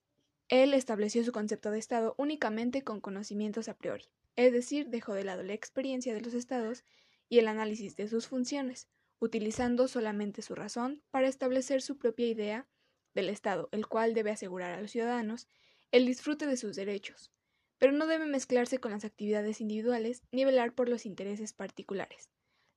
él 0.50 0.74
estableció 0.74 1.24
su 1.24 1.32
concepto 1.32 1.72
de 1.72 1.80
Estado 1.80 2.16
únicamente 2.18 2.84
con 2.84 3.02
conocimientos 3.02 3.68
a 3.68 3.78
priori, 3.78 4.06
es 4.36 4.54
decir, 4.54 4.88
dejó 4.88 5.14
de 5.14 5.26
lado 5.26 5.44
la 5.44 5.54
experiencia 5.54 6.14
de 6.14 6.22
los 6.22 6.34
estados 6.34 6.86
y 7.28 7.40
el 7.40 7.48
análisis 7.48 7.96
de 7.98 8.08
sus 8.08 8.28
funciones, 8.28 8.88
utilizando 9.20 9.88
solamente 9.88 10.42
su 10.42 10.56
razón 10.56 11.04
para 11.12 11.28
establecer 11.28 11.82
su 11.82 11.98
propia 11.98 12.28
idea 12.28 12.68
del 13.14 13.30
Estado, 13.30 13.68
el 13.72 13.88
cual 13.88 14.14
debe 14.14 14.32
asegurar 14.32 14.74
a 14.74 14.82
los 14.82 14.92
ciudadanos 14.92 15.48
el 15.92 16.06
disfrute 16.06 16.46
de 16.46 16.56
sus 16.56 16.76
derechos, 16.76 17.32
pero 17.78 17.92
no 17.92 18.08
debe 18.08 18.26
mezclarse 18.26 18.78
con 18.78 18.92
las 18.92 19.06
actividades 19.06 19.60
individuales 19.60 20.24
ni 20.32 20.46
velar 20.46 20.74
por 20.74 20.88
los 20.88 21.06
intereses 21.06 21.54
particulares. 21.54 22.30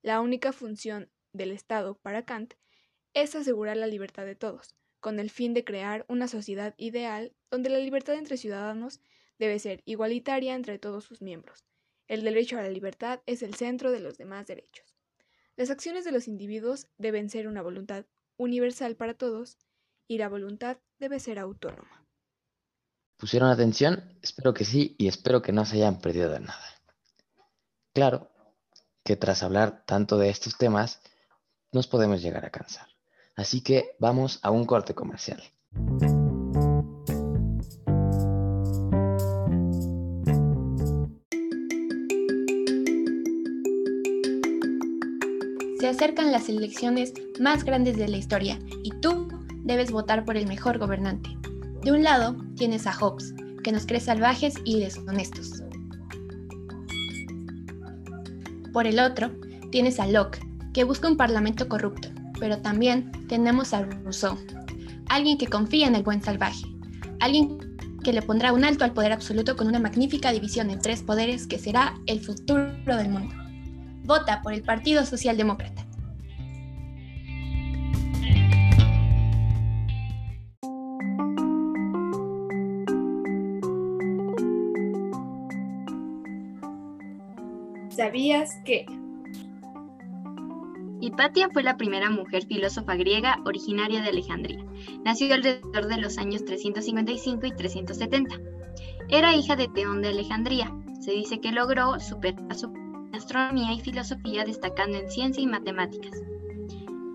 La 0.03 0.21
única 0.21 0.53
función 0.53 1.11
del 1.33 1.53
Estado 1.53 1.95
para 1.99 2.25
Kant 2.25 2.55
es 3.15 3.35
asegurar 3.35 3.77
la 3.77 3.87
libertad 3.87 4.25
de 4.25 4.35
todos, 4.35 4.75
con 5.01 5.21
el 5.21 5.31
fin 5.31 5.55
de 5.55 5.65
crear 5.65 6.05
una 6.09 6.27
sociedad 6.27 6.75
ideal 6.77 7.35
donde 7.51 7.71
la 7.71 7.79
libertad 7.79 8.15
entre 8.15 8.37
ciudadanos 8.37 9.01
debe 9.39 9.59
ser 9.59 9.83
igualitaria 9.85 10.55
entre 10.55 10.79
todos 10.79 11.05
sus 11.05 11.23
miembros. 11.23 11.65
El 12.07 12.23
derecho 12.25 12.59
a 12.59 12.63
la 12.63 12.71
libertad 12.71 13.21
es 13.27 13.43
el 13.43 13.55
centro 13.55 13.91
de 13.91 14.01
los 14.01 14.19
demás 14.19 14.47
derechos. 14.47 14.97
Las 15.57 15.71
acciones 15.71 16.05
de 16.05 16.13
los 16.13 16.29
individuos 16.29 16.87
deben 16.99 17.31
ser 17.31 17.47
una 17.47 17.63
voluntad 17.63 18.05
universal 18.37 18.97
para 18.97 19.15
todos 19.15 19.59
y 20.09 20.19
la 20.19 20.29
voluntad 20.29 20.79
debe 20.99 21.21
ser 21.21 21.39
autónoma. 21.39 22.07
¿Pusieron 23.17 23.51
atención? 23.51 24.19
Espero 24.23 24.55
que 24.55 24.65
sí 24.65 24.97
y 24.99 25.09
espero 25.09 25.43
que 25.43 25.53
no 25.53 25.65
se 25.65 25.77
hayan 25.77 26.01
perdido 26.01 26.31
de 26.31 26.41
nada. 26.41 26.65
Claro 27.93 28.31
que 29.05 29.17
tras 29.17 29.43
hablar 29.43 29.85
tanto 29.87 30.19
de 30.19 30.31
estos 30.31 30.57
temas, 30.57 31.01
nos 31.73 31.87
podemos 31.87 32.23
llegar 32.23 32.45
a 32.45 32.51
cansar. 32.51 32.89
Así 33.37 33.63
que 33.63 33.97
vamos 33.99 34.41
a 34.43 34.51
un 34.51 34.65
corte 34.65 34.95
comercial. 34.95 35.43
Acercan 46.01 46.33
las 46.33 46.49
elecciones 46.49 47.13
más 47.39 47.63
grandes 47.63 47.99
de 47.99 48.09
la 48.09 48.17
historia 48.17 48.59
y 48.83 48.91
tú 49.03 49.29
debes 49.65 49.91
votar 49.91 50.25
por 50.25 50.39
el 50.39 50.47
mejor 50.47 50.79
gobernante. 50.79 51.37
De 51.83 51.93
un 51.93 52.03
lado 52.03 52.37
tienes 52.57 52.87
a 52.87 52.93
Hobbes, 52.95 53.35
que 53.63 53.71
nos 53.71 53.85
cree 53.85 54.01
salvajes 54.01 54.55
y 54.65 54.81
deshonestos. 54.81 55.63
Por 58.73 58.87
el 58.87 58.99
otro 58.99 59.31
tienes 59.71 60.01
a 60.01 60.07
Locke, 60.07 60.41
que 60.73 60.85
busca 60.85 61.07
un 61.07 61.19
parlamento 61.19 61.69
corrupto 61.69 62.09
pero 62.39 62.57
también 62.63 63.13
tenemos 63.29 63.75
a 63.75 63.83
Rousseau, 63.83 64.39
alguien 65.11 65.37
que 65.37 65.49
confía 65.49 65.87
en 65.87 65.97
el 65.97 66.03
buen 66.03 66.23
salvaje, 66.23 66.65
alguien 67.21 67.59
que 68.03 68.15
le 68.15 68.23
pondrá 68.23 68.55
un 68.55 68.65
alto 68.65 68.85
al 68.85 68.95
poder 68.95 69.13
absoluto 69.13 69.55
con 69.55 69.67
una 69.67 69.79
magnífica 69.79 70.33
división 70.33 70.71
en 70.71 70.81
tres 70.81 71.03
poderes 71.03 71.47
que 71.47 71.59
será 71.59 71.95
el 72.07 72.21
futuro 72.21 72.97
del 72.97 73.11
mundo. 73.11 73.35
Vota 74.05 74.41
por 74.41 74.55
el 74.55 74.63
Partido 74.63 75.05
Socialdemócrata. 75.05 75.90
¿Sabías 88.01 88.59
que? 88.65 88.87
Hipatia 91.03 91.51
fue 91.53 91.63
la 91.63 91.77
primera 91.77 92.09
mujer 92.09 92.47
filósofa 92.47 92.95
griega 92.95 93.37
originaria 93.45 94.01
de 94.01 94.09
Alejandría. 94.09 94.65
Nació 95.05 95.35
alrededor 95.35 95.87
de 95.87 95.99
los 95.99 96.17
años 96.17 96.47
355 96.47 97.47
y 97.47 97.51
370. 97.51 98.41
Era 99.11 99.35
hija 99.35 99.55
de 99.55 99.69
Teón 99.69 100.01
de 100.01 100.09
Alejandría. 100.09 100.75
Se 101.01 101.11
dice 101.11 101.41
que 101.41 101.53
logró 101.53 102.01
superar 102.01 102.55
su 102.55 102.73
astronomía 103.13 103.75
y 103.75 103.81
filosofía 103.81 104.47
destacando 104.47 104.97
en 104.97 105.11
ciencia 105.11 105.43
y 105.43 105.47
matemáticas. 105.47 106.23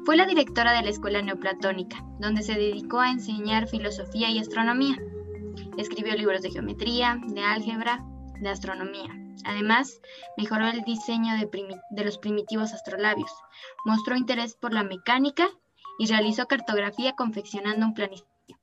Fue 0.05 0.15
la 0.15 0.27
directora 0.27 0.71
de 0.73 0.83
la 0.83 0.91
escuela 0.91 1.19
neoplatónica, 1.23 2.05
donde 2.19 2.43
se 2.43 2.53
dedicó 2.53 2.99
a 2.99 3.09
enseñar 3.09 3.67
filosofía 3.67 4.29
y 4.29 4.37
astronomía. 4.37 5.01
Escribió 5.79 6.13
libros 6.13 6.43
de 6.43 6.51
geometría, 6.51 7.19
de 7.25 7.41
álgebra, 7.41 8.05
de 8.39 8.49
astronomía. 8.49 9.09
Además, 9.45 10.01
mejoró 10.37 10.67
el 10.67 10.81
diseño 10.81 11.33
de, 11.37 12.03
los 12.03 12.17
primitivos 12.17 12.73
astrolabios, 12.73 13.31
mostró 13.85 14.15
interés 14.15 14.55
por 14.55 14.73
la 14.73 14.83
mecánica 14.83 15.47
y 15.99 16.07
realizó 16.07 16.47
cartografía 16.47 17.13
confeccionando 17.13 17.85
un 17.85 17.93
planisferio. 17.93 18.57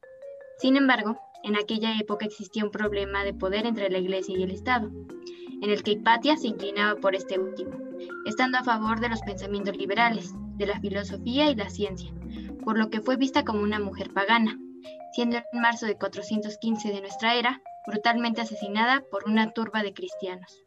Sin 0.58 0.76
embargo, 0.76 1.18
en 1.44 1.56
aquella 1.56 1.98
época 1.98 2.26
existía 2.26 2.64
un 2.64 2.70
problema 2.70 3.24
de 3.24 3.34
poder 3.34 3.66
entre 3.66 3.90
la 3.90 3.98
Iglesia 3.98 4.36
y 4.36 4.42
el 4.42 4.50
Estado, 4.50 4.90
en 5.62 5.70
el 5.70 5.82
que 5.82 5.92
Hipatia 5.92 6.36
se 6.36 6.48
inclinaba 6.48 7.00
por 7.00 7.14
este 7.14 7.38
último, 7.38 7.72
estando 8.26 8.58
a 8.58 8.64
favor 8.64 9.00
de 9.00 9.08
los 9.08 9.20
pensamientos 9.22 9.76
liberales, 9.76 10.32
de 10.56 10.66
la 10.66 10.80
filosofía 10.80 11.50
y 11.50 11.54
la 11.54 11.70
ciencia, 11.70 12.12
por 12.64 12.78
lo 12.78 12.90
que 12.90 13.00
fue 13.00 13.16
vista 13.16 13.44
como 13.44 13.62
una 13.62 13.80
mujer 13.80 14.12
pagana, 14.12 14.58
siendo 15.12 15.36
en 15.36 15.60
marzo 15.60 15.86
de 15.86 15.96
415 15.96 16.92
de 16.92 17.00
nuestra 17.00 17.34
era 17.34 17.60
brutalmente 17.86 18.40
asesinada 18.40 19.02
por 19.10 19.24
una 19.24 19.52
turba 19.52 19.82
de 19.82 19.92
cristianos. 19.94 20.62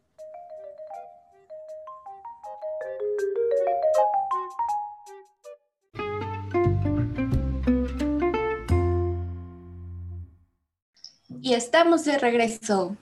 Y 11.40 11.54
estamos 11.54 12.04
de 12.04 12.18
regreso. 12.18 12.96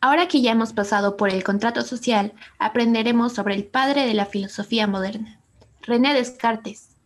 Ahora 0.00 0.26
que 0.26 0.40
ya 0.40 0.52
hemos 0.52 0.72
pasado 0.72 1.16
por 1.16 1.28
el 1.28 1.44
contrato 1.44 1.82
social, 1.82 2.32
aprenderemos 2.58 3.34
sobre 3.34 3.54
el 3.54 3.66
padre 3.66 4.06
de 4.06 4.14
la 4.14 4.24
filosofía 4.24 4.86
moderna, 4.86 5.38
René 5.82 6.14
Descartes. 6.14 6.96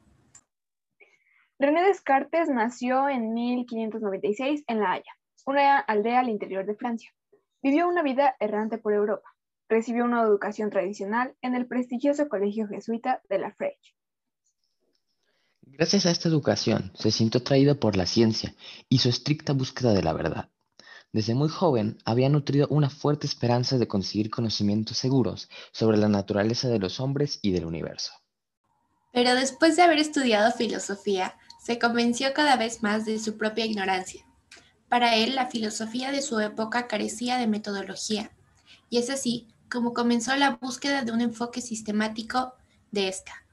René 1.58 1.82
Descartes 1.82 2.48
nació 2.48 3.08
en 3.08 3.34
1596 3.34 4.62
en 4.68 4.78
La 4.78 4.92
Haya, 4.92 5.15
una 5.46 5.78
aldea 5.78 6.20
al 6.20 6.28
interior 6.28 6.66
de 6.66 6.74
Francia. 6.74 7.10
Vivió 7.62 7.88
una 7.88 8.02
vida 8.02 8.36
errante 8.40 8.78
por 8.78 8.92
Europa. 8.92 9.30
Recibió 9.68 10.04
una 10.04 10.22
educación 10.22 10.70
tradicional 10.70 11.34
en 11.40 11.54
el 11.54 11.66
prestigioso 11.66 12.28
colegio 12.28 12.68
jesuita 12.68 13.22
de 13.28 13.38
la 13.38 13.52
Freche. 13.54 13.94
Gracias 15.62 16.06
a 16.06 16.10
esta 16.10 16.28
educación, 16.28 16.92
se 16.94 17.10
sintió 17.10 17.40
atraído 17.40 17.78
por 17.80 17.96
la 17.96 18.06
ciencia 18.06 18.54
y 18.88 18.98
su 18.98 19.08
estricta 19.08 19.52
búsqueda 19.52 19.92
de 19.92 20.02
la 20.02 20.12
verdad. 20.12 20.50
Desde 21.12 21.34
muy 21.34 21.48
joven 21.48 21.98
había 22.04 22.28
nutrido 22.28 22.66
una 22.68 22.90
fuerte 22.90 23.26
esperanza 23.26 23.78
de 23.78 23.88
conseguir 23.88 24.30
conocimientos 24.30 24.98
seguros 24.98 25.48
sobre 25.72 25.96
la 25.96 26.08
naturaleza 26.08 26.68
de 26.68 26.78
los 26.78 27.00
hombres 27.00 27.38
y 27.42 27.52
del 27.52 27.64
universo. 27.64 28.12
Pero 29.12 29.34
después 29.34 29.76
de 29.76 29.82
haber 29.82 29.98
estudiado 29.98 30.52
filosofía, 30.52 31.36
se 31.64 31.78
convenció 31.78 32.32
cada 32.34 32.56
vez 32.56 32.82
más 32.82 33.04
de 33.04 33.18
su 33.18 33.36
propia 33.36 33.64
ignorancia. 33.64 34.24
Para 34.88 35.16
él, 35.16 35.34
la 35.34 35.46
filosofía 35.46 36.12
de 36.12 36.22
su 36.22 36.38
época 36.40 36.86
carecía 36.86 37.38
de 37.38 37.46
metodología, 37.46 38.30
y 38.88 38.98
es 38.98 39.10
así 39.10 39.48
como 39.70 39.92
comenzó 39.92 40.36
la 40.36 40.50
búsqueda 40.60 41.02
de 41.02 41.12
un 41.12 41.20
enfoque 41.20 41.60
sistemático 41.60 42.54
de 42.92 43.08
esta. 43.08 43.44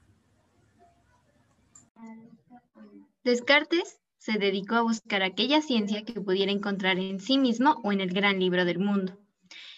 Descartes 3.24 4.00
se 4.18 4.38
dedicó 4.38 4.76
a 4.76 4.82
buscar 4.82 5.22
aquella 5.22 5.60
ciencia 5.60 6.04
que 6.04 6.20
pudiera 6.20 6.52
encontrar 6.52 6.98
en 6.98 7.20
sí 7.20 7.38
mismo 7.38 7.80
o 7.82 7.90
en 7.90 8.00
el 8.00 8.12
gran 8.12 8.38
libro 8.38 8.64
del 8.64 8.78
mundo. 8.78 9.18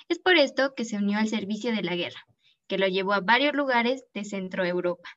Es 0.09 0.19
por 0.19 0.37
esto 0.37 0.75
que 0.75 0.85
se 0.85 0.97
unió 0.97 1.19
al 1.19 1.29
servicio 1.29 1.75
de 1.75 1.83
la 1.83 1.97
guerra, 1.97 2.27
que 2.67 2.79
lo 2.79 2.87
llevó 2.87 3.13
a 3.13 3.21
varios 3.21 3.55
lugares 3.55 4.05
de 4.15 4.25
Centro 4.25 4.65
Europa. 4.65 5.09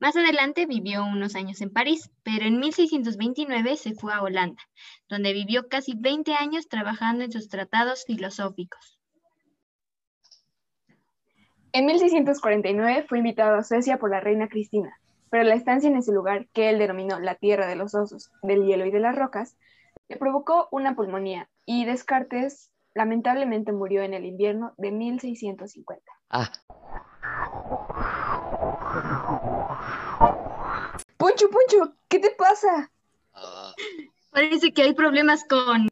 Más 0.00 0.16
adelante 0.16 0.64
vivió 0.64 1.04
unos 1.04 1.36
años 1.36 1.60
en 1.60 1.70
París, 1.70 2.10
pero 2.22 2.46
en 2.46 2.58
1629 2.58 3.76
se 3.76 3.94
fue 3.94 4.14
a 4.14 4.22
Holanda, 4.22 4.62
donde 5.10 5.34
vivió 5.34 5.68
casi 5.68 5.92
20 5.94 6.32
años 6.34 6.68
trabajando 6.68 7.22
en 7.22 7.30
sus 7.30 7.50
tratados 7.50 8.04
filosóficos. 8.06 8.98
En 11.72 11.84
1649 11.84 13.04
fue 13.08 13.18
invitado 13.18 13.56
a 13.56 13.62
Suecia 13.62 13.98
por 13.98 14.10
la 14.10 14.20
reina 14.20 14.48
Cristina, 14.48 14.98
pero 15.28 15.44
la 15.44 15.54
estancia 15.54 15.90
en 15.90 15.96
ese 15.96 16.12
lugar, 16.12 16.48
que 16.54 16.70
él 16.70 16.78
denominó 16.78 17.20
la 17.20 17.34
tierra 17.34 17.66
de 17.66 17.76
los 17.76 17.94
osos, 17.94 18.32
del 18.42 18.64
hielo 18.64 18.86
y 18.86 18.90
de 18.90 19.00
las 19.00 19.14
rocas, 19.14 19.58
le 20.08 20.16
provocó 20.16 20.68
una 20.72 20.96
pulmonía 20.96 21.50
y 21.66 21.84
Descartes 21.84 22.72
lamentablemente 22.94 23.72
murió 23.72 24.02
en 24.02 24.14
el 24.14 24.24
invierno 24.24 24.72
de 24.78 24.92
1650. 24.92 26.02
Ah. 26.30 26.50
Poncho, 31.20 31.50
Poncho, 31.50 31.94
¿qué 32.08 32.18
te 32.18 32.30
pasa? 32.30 32.90
Parece 34.30 34.72
que 34.72 34.80
hay 34.80 34.94
problemas 34.94 35.44
con... 35.44 35.86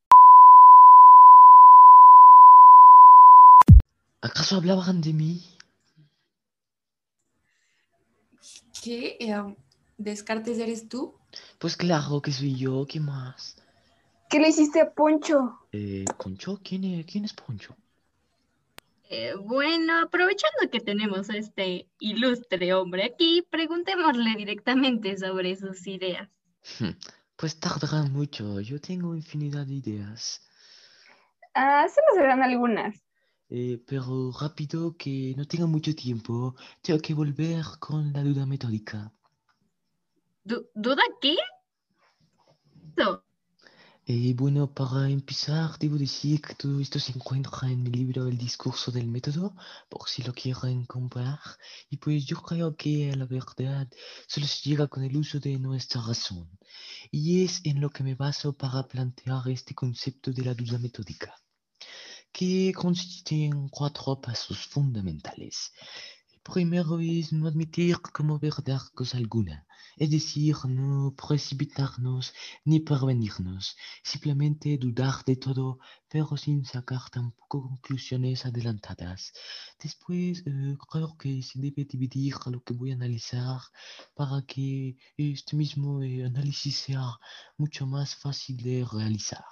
¿Acaso 4.23 4.57
hablaban 4.57 5.03
de 5.03 5.13
mí? 5.13 5.45
¿Qué? 8.83 9.19
Em, 9.21 9.55
¿Descartes 9.99 10.59
eres 10.61 10.89
tú? 10.89 11.13
Pues 11.59 11.77
claro 11.77 12.23
que 12.23 12.33
soy 12.33 12.57
yo, 12.57 12.87
¿qué 12.89 12.99
más? 12.99 13.59
¿Qué 14.31 14.41
le 14.41 14.49
hiciste 14.49 14.81
a 14.81 14.91
Poncho? 14.95 15.59
Eh, 15.73 16.07
¿Poncho? 16.17 16.59
¿Quién 16.65 16.85
es, 16.85 17.05
quién 17.05 17.27
es 17.27 17.35
Poncho? 17.35 17.77
Eh, 19.11 19.35
bueno, 19.41 20.01
aprovechando 20.01 20.71
que 20.71 20.81
tenemos 20.81 21.31
a 21.31 21.37
este 21.37 21.89
ilustre 21.99 22.75
hombre 22.75 23.05
aquí, 23.05 23.43
preguntémosle 23.51 24.35
directamente 24.37 25.17
sobre 25.17 25.57
sus 25.57 25.87
ideas. 25.87 26.29
Pues 27.41 27.61
tardarán 27.61 28.13
mucho, 28.13 28.61
yo 28.61 28.81
tengo 28.81 29.15
infinidad 29.15 29.65
de 29.65 29.75
ideas. 29.75 30.45
Ah, 31.55 31.87
solo 31.89 32.21
serán 32.21 32.43
algunas. 32.43 33.01
Eh, 33.49 33.81
pero 33.87 34.33
rápido 34.41 34.97
que 34.97 35.35
no 35.37 35.47
tengo 35.47 35.69
mucho 35.69 35.95
tiempo, 35.95 36.57
tengo 36.83 36.99
que 37.01 37.15
volver 37.15 37.65
con 37.79 38.13
la 38.13 38.25
duda 38.25 38.45
metódica. 38.45 39.13
¿Duda 40.43 41.03
qué? 41.21 41.37
Eh, 44.11 44.33
bueno, 44.35 44.73
para 44.73 45.11
empezar, 45.11 45.79
debo 45.79 45.99
decir 45.99 46.41
que 46.41 46.55
todo 46.55 46.81
esto 46.81 46.99
se 46.99 47.13
encuentra 47.13 47.71
en 47.71 47.83
mi 47.83 47.91
libro 47.91 48.27
El 48.27 48.39
discurso 48.39 48.91
del 48.91 49.07
método, 49.07 49.55
por 49.91 50.09
si 50.09 50.23
lo 50.23 50.33
quieren 50.33 50.87
comprar. 50.87 51.39
Y 51.91 51.99
pues 51.99 52.25
yo 52.25 52.41
creo 52.41 52.75
que 52.75 53.15
la 53.15 53.27
verdad 53.27 53.87
solo 54.27 54.47
se 54.47 54.71
llega 54.71 54.87
con 54.89 55.03
el 55.05 55.15
uso 55.15 55.39
de 55.41 55.59
nuestra 55.59 56.01
razón. 56.01 56.49
Y 57.11 57.45
es 57.45 57.61
en 57.65 57.83
lo 57.83 57.91
que 57.91 58.03
me 58.03 58.15
baso 58.15 58.55
para 58.55 58.89
plantear 58.89 59.47
este 59.49 59.75
concepto 59.75 60.33
de 60.33 60.43
la 60.43 60.55
duda 60.55 60.79
metódica 60.79 61.35
que 62.33 62.73
consiste 62.75 63.45
en 63.45 63.69
cuatro 63.69 64.19
pasos 64.23 64.67
fundamentales. 64.67 65.73
El 66.33 66.41
primero 66.41 66.99
es 66.99 67.33
no 67.35 67.47
admitir 67.47 68.01
como 68.01 68.39
verdad 68.39 68.81
cosa 68.95 69.19
alguna, 69.19 69.67
es 69.99 70.11
decir, 70.11 70.57
no 70.67 71.15
precipitarnos 71.15 72.33
ni 72.65 72.81
prevenirnos, 72.81 73.77
simplemente 74.03 74.79
dudar 74.79 75.25
de 75.25 75.37
todo, 75.37 75.79
pero 76.09 76.37
sin 76.37 76.65
sacar 76.65 77.11
tampoco 77.11 77.63
conclusiones 77.69 78.47
adelantadas. 78.47 79.33
Después, 79.83 80.43
eh, 80.47 80.77
creo 80.91 81.17
que 81.17 81.43
se 81.43 81.61
debe 81.61 81.85
dividir 81.85 82.35
lo 82.47 82.63
que 82.63 82.75
voy 82.75 82.93
a 82.93 82.95
analizar 82.95 83.61
para 84.15 84.43
que 84.47 84.97
este 85.17 85.57
mismo 85.57 86.03
eh, 86.03 86.25
análisis 86.25 86.77
sea 86.77 87.19
mucho 87.57 87.87
más 87.87 88.15
fácil 88.15 88.57
de 88.59 88.87
realizar. 88.91 89.45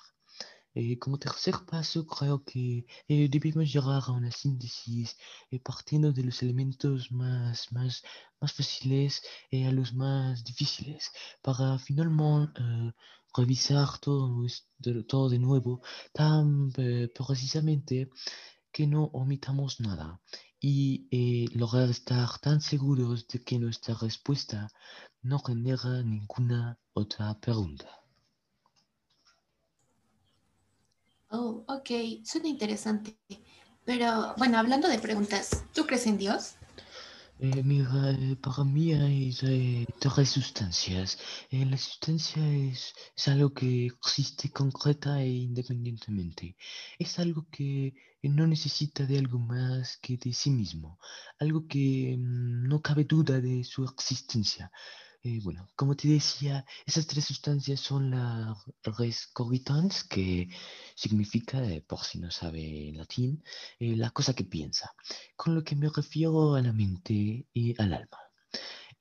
Eh, 0.79 0.99
como 0.99 1.19
tercer 1.19 1.57
paso, 1.71 2.07
creo 2.07 2.45
que 2.45 2.85
eh, 3.09 3.29
debemos 3.31 3.73
llegar 3.73 4.03
a 4.07 4.13
una 4.13 4.31
síntesis 4.31 5.17
eh, 5.51 5.59
partiendo 5.59 6.13
de 6.13 6.23
los 6.25 6.43
elementos 6.43 7.11
más, 7.11 7.73
más, 7.73 8.03
más 8.41 8.53
fáciles 8.53 9.23
a 9.69 9.73
los 9.73 9.95
más 9.95 10.45
difíciles 10.45 11.11
para 11.41 11.79
finalmente 11.79 12.95
revisar 13.35 13.89
todo, 14.01 14.47
todo 15.09 15.31
de 15.31 15.39
nuevo 15.39 15.81
tan 16.13 16.71
precisamente 16.73 18.11
que 18.71 18.87
no 18.87 19.05
omitamos 19.23 19.81
nada 19.81 20.21
y 20.61 21.49
lograr 21.55 21.89
estar 21.91 22.39
tan 22.39 22.61
seguros 22.61 23.27
de 23.29 23.43
que 23.47 23.59
nuestra 23.59 23.95
respuesta 23.95 24.69
no 25.23 25.39
genera 25.39 26.03
ninguna 26.03 26.79
otra 26.93 27.39
pregunta. 27.41 28.06
Oh, 31.39 31.65
ok, 31.69 31.91
suena 32.25 32.49
interesante. 32.49 33.19
Pero 33.85 34.35
bueno, 34.39 34.59
hablando 34.59 34.89
de 34.89 34.99
preguntas, 34.99 35.65
¿tú 35.75 35.85
crees 35.87 36.07
en 36.07 36.17
Dios? 36.17 36.55
Eh, 37.39 37.63
mira, 37.63 38.11
eh, 38.13 38.37
para 38.37 38.65
mí 38.65 38.95
hay 38.95 39.37
eh, 39.43 39.87
tres 40.01 40.31
sustancias. 40.31 41.19
Eh, 41.51 41.67
la 41.67 41.77
sustancia 41.77 42.43
es, 42.49 42.95
algo 43.27 43.53
que 43.53 43.87
existe 43.87 44.51
concreta 44.51 45.21
e 45.21 45.29
independientemente. 45.29 46.57
Es 46.99 47.19
algo 47.19 47.47
que 47.51 47.93
no 48.23 48.47
necesita 48.47 49.05
de 49.05 49.19
algo 49.19 49.39
más 49.39 49.99
que 49.99 50.17
de 50.17 50.33
sí 50.33 50.51
mismo. 50.51 50.99
Algo 51.39 51.67
que 51.69 52.17
mm, 52.19 52.67
no 52.69 52.81
cabe 52.81 53.05
duda 53.05 53.41
de 53.41 53.63
su 53.63 53.85
existencia. 53.85 54.73
Eh, 55.27 55.41
bueno, 55.43 55.67
como 55.75 55.97
te 55.97 56.07
decía, 56.07 56.65
esas 56.87 57.07
tres 57.09 57.25
sustancias 57.25 57.81
son 57.81 58.11
la 58.11 58.57
res 58.97 59.27
cogitans, 59.33 60.05
que 60.05 60.49
significa, 60.95 61.59
eh, 61.65 61.83
por 61.83 62.01
si 62.05 62.21
no 62.21 62.31
sabe 62.31 62.93
latín, 62.95 63.43
eh, 63.81 63.97
la 63.97 64.11
cosa 64.11 64.35
que 64.35 64.45
piensa, 64.45 64.95
con 65.35 65.57
lo 65.57 65.65
que 65.65 65.75
me 65.75 65.89
refiero 65.89 66.55
a 66.55 66.63
la 66.63 66.73
mente 66.73 67.49
y 67.53 67.75
al 67.83 67.95
alma. 67.95 68.19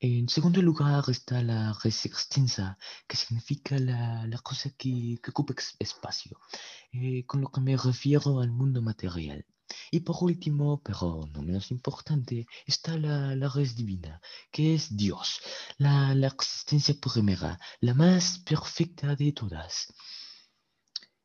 En 0.00 0.28
segundo 0.28 0.60
lugar 0.62 1.04
está 1.08 1.42
la 1.44 1.72
res 1.84 2.06
extensa, 2.06 2.76
que 3.06 3.16
significa 3.16 3.78
la, 3.78 4.26
la 4.26 4.38
cosa 4.38 4.70
que, 4.70 5.20
que 5.22 5.30
ocupa 5.30 5.54
espacio, 5.78 6.40
con 7.26 7.40
lo 7.40 7.50
que 7.52 7.60
me 7.60 7.76
refiero 7.76 8.40
al 8.40 8.50
mundo 8.50 8.82
material. 8.82 9.46
Y 9.90 10.00
por 10.00 10.16
último, 10.20 10.80
pero 10.82 11.28
no 11.32 11.42
menos 11.42 11.70
importante, 11.70 12.46
está 12.66 12.96
la, 12.98 13.34
la 13.36 13.48
res 13.48 13.74
divina, 13.76 14.20
que 14.50 14.74
es 14.74 14.96
Dios, 14.96 15.40
la, 15.78 16.14
la 16.14 16.28
existencia 16.28 16.94
primera, 17.00 17.58
la 17.80 17.94
más 17.94 18.38
perfecta 18.40 19.14
de 19.16 19.32
todas. 19.32 19.92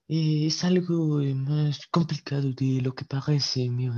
Eh, 0.07 0.47
es 0.47 0.63
algo 0.63 1.21
eh, 1.21 1.33
más 1.33 1.87
complicado 1.87 2.51
de 2.53 2.81
lo 2.81 2.93
que 2.93 3.05
parece, 3.05 3.69
mira, 3.69 3.95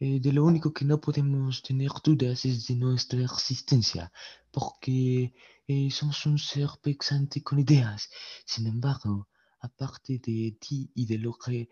eh, 0.00 0.20
de 0.20 0.32
lo 0.32 0.44
único 0.44 0.72
que 0.72 0.84
no 0.84 1.00
podemos 1.00 1.62
tener 1.62 1.90
dudas 2.04 2.44
es 2.44 2.66
de 2.68 2.76
nuestra 2.76 3.20
existencia, 3.22 4.12
porque 4.50 5.34
eh, 5.66 5.90
somos 5.90 6.24
un 6.26 6.38
ser 6.38 6.68
pensante 6.82 7.42
con 7.42 7.58
ideas. 7.58 8.08
Sin 8.46 8.66
embargo, 8.66 9.28
aparte 9.60 10.20
de 10.20 10.56
ti 10.60 10.90
y 10.94 11.06
de 11.06 11.18
lo 11.18 11.34
que 11.34 11.68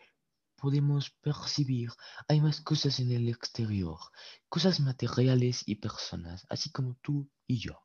podemos 0.57 1.11
percibir, 1.21 1.91
hay 2.29 2.41
más 2.41 2.61
cosas 2.61 2.99
en 3.01 3.13
el 3.13 3.29
exterior, 3.29 3.99
cosas 4.49 4.81
materiales 4.81 5.63
y 5.67 5.77
personas, 5.77 6.47
así 6.49 6.71
como 6.71 6.95
tú 7.03 7.29
y 7.47 7.59
yo. 7.59 7.81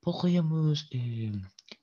Podríamos 0.00 0.88
eh, 0.90 1.32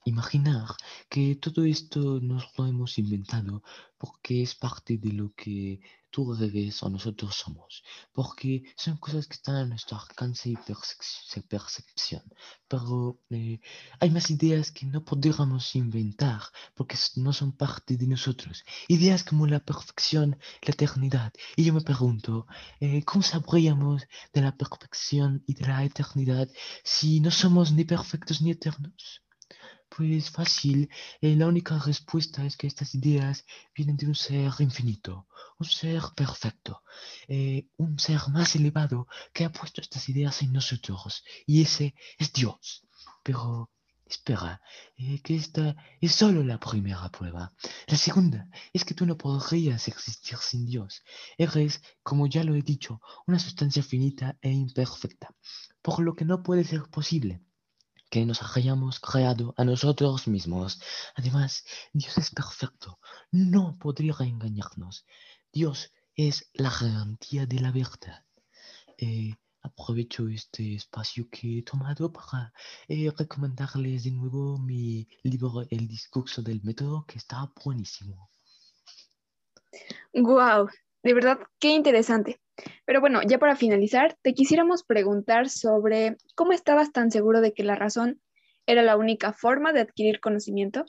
imaginar 0.05 0.67
que 1.09 1.35
todo 1.35 1.63
esto 1.65 2.19
nos 2.21 2.43
lo 2.57 2.65
hemos 2.67 2.97
inventado 2.97 3.63
porque 3.97 4.43
es 4.43 4.55
parte 4.55 4.97
de 4.97 5.11
lo 5.13 5.33
que 5.33 5.79
tú 6.09 6.33
eres 6.35 6.81
o 6.83 6.89
nosotros 6.89 7.35
somos, 7.35 7.83
porque 8.13 8.63
son 8.75 8.97
cosas 8.97 9.27
que 9.27 9.35
están 9.35 9.55
a 9.55 9.65
nuestro 9.65 9.97
alcance 9.99 10.49
y 10.49 10.55
percep- 10.55 11.43
percepción, 11.47 12.23
pero 12.67 13.19
eh, 13.29 13.59
hay 13.99 14.09
más 14.11 14.29
ideas 14.31 14.71
que 14.71 14.85
no 14.85 15.03
podríamos 15.03 15.75
inventar 15.75 16.41
porque 16.75 16.97
no 17.17 17.33
son 17.33 17.51
parte 17.53 17.97
de 17.97 18.07
nosotros, 18.07 18.63
ideas 18.87 19.23
como 19.23 19.47
la 19.47 19.59
perfección, 19.59 20.37
la 20.61 20.71
eternidad, 20.73 21.33
y 21.55 21.63
yo 21.65 21.73
me 21.73 21.81
pregunto, 21.81 22.47
eh, 22.79 23.03
¿cómo 23.03 23.23
sabríamos 23.23 24.03
de 24.33 24.41
la 24.41 24.55
perfección 24.55 25.43
y 25.47 25.53
de 25.55 25.67
la 25.67 25.83
eternidad 25.83 26.47
si 26.83 27.19
no 27.19 27.31
somos 27.31 27.71
ni 27.71 27.83
perfectos 27.85 28.41
ni 28.41 28.51
eternos? 28.51 29.21
Pues 29.89 30.29
fácil, 30.29 30.89
eh, 31.21 31.35
la 31.35 31.47
única 31.47 31.79
respuesta 31.79 32.45
es 32.45 32.55
que 32.57 32.67
estas 32.67 32.93
ideas 32.93 33.45
vienen 33.75 33.97
de 33.97 34.07
un 34.07 34.15
ser 34.15 34.51
infinito, 34.59 35.27
un 35.59 35.65
ser 35.65 36.01
perfecto, 36.15 36.83
eh, 37.27 37.67
un 37.77 37.97
ser 37.97 38.21
más 38.29 38.55
elevado 38.55 39.07
que 39.33 39.45
ha 39.45 39.51
puesto 39.51 39.81
estas 39.81 40.07
ideas 40.09 40.41
en 40.41 40.53
nosotros, 40.53 41.23
y 41.45 41.61
ese 41.61 41.95
es 42.19 42.31
Dios. 42.33 42.85
Pero 43.23 43.71
espera, 44.05 44.61
eh, 44.97 45.19
que 45.21 45.35
esta 45.35 45.75
es 46.01 46.13
solo 46.13 46.43
la 46.43 46.59
primera 46.59 47.09
prueba. 47.09 47.53
La 47.87 47.97
segunda 47.97 48.47
es 48.73 48.85
que 48.85 48.93
tú 48.93 49.05
no 49.05 49.17
podrías 49.17 49.87
existir 49.87 50.37
sin 50.37 50.65
Dios. 50.65 51.03
Eres, 51.37 51.81
como 52.03 52.27
ya 52.27 52.43
lo 52.43 52.55
he 52.55 52.61
dicho, 52.61 53.01
una 53.25 53.39
sustancia 53.39 53.83
finita 53.83 54.37
e 54.41 54.51
imperfecta, 54.51 55.33
por 55.81 56.01
lo 56.01 56.15
que 56.15 56.25
no 56.25 56.43
puede 56.43 56.63
ser 56.63 56.83
posible 56.89 57.41
que 58.09 58.25
nos 58.25 58.41
hayamos 58.55 58.99
creado 58.99 59.53
a 59.57 59.63
nosotros 59.63 60.27
mismos. 60.27 60.81
Además, 61.15 61.65
Dios 61.93 62.17
es 62.17 62.31
perfecto, 62.31 62.99
no 63.31 63.77
podría 63.79 64.15
engañarnos. 64.19 65.05
Dios 65.51 65.91
es 66.15 66.49
la 66.53 66.69
garantía 66.69 67.45
de 67.45 67.59
la 67.59 67.71
verdad. 67.71 68.25
Eh, 68.97 69.35
aprovecho 69.61 70.27
este 70.27 70.75
espacio 70.75 71.27
que 71.29 71.59
he 71.59 71.63
tomado 71.63 72.11
para 72.11 72.53
eh, 72.87 73.11
recomendarles 73.15 74.05
de 74.05 74.11
nuevo 74.11 74.57
mi 74.57 75.07
libro 75.23 75.63
El 75.69 75.87
discurso 75.87 76.41
del 76.41 76.61
método, 76.63 77.05
que 77.05 77.17
está 77.17 77.51
buenísimo. 77.63 78.29
Wow, 80.13 80.69
de 81.03 81.13
verdad, 81.13 81.39
qué 81.59 81.69
interesante. 81.69 82.39
Pero 82.85 83.01
bueno, 83.01 83.21
ya 83.27 83.37
para 83.37 83.55
finalizar, 83.55 84.17
te 84.21 84.33
quisiéramos 84.33 84.83
preguntar 84.83 85.49
sobre 85.49 86.17
cómo 86.35 86.53
estabas 86.53 86.91
tan 86.91 87.11
seguro 87.11 87.41
de 87.41 87.53
que 87.53 87.63
la 87.63 87.75
razón 87.75 88.21
era 88.65 88.81
la 88.81 88.97
única 88.97 89.33
forma 89.33 89.73
de 89.73 89.81
adquirir 89.81 90.19
conocimiento. 90.19 90.85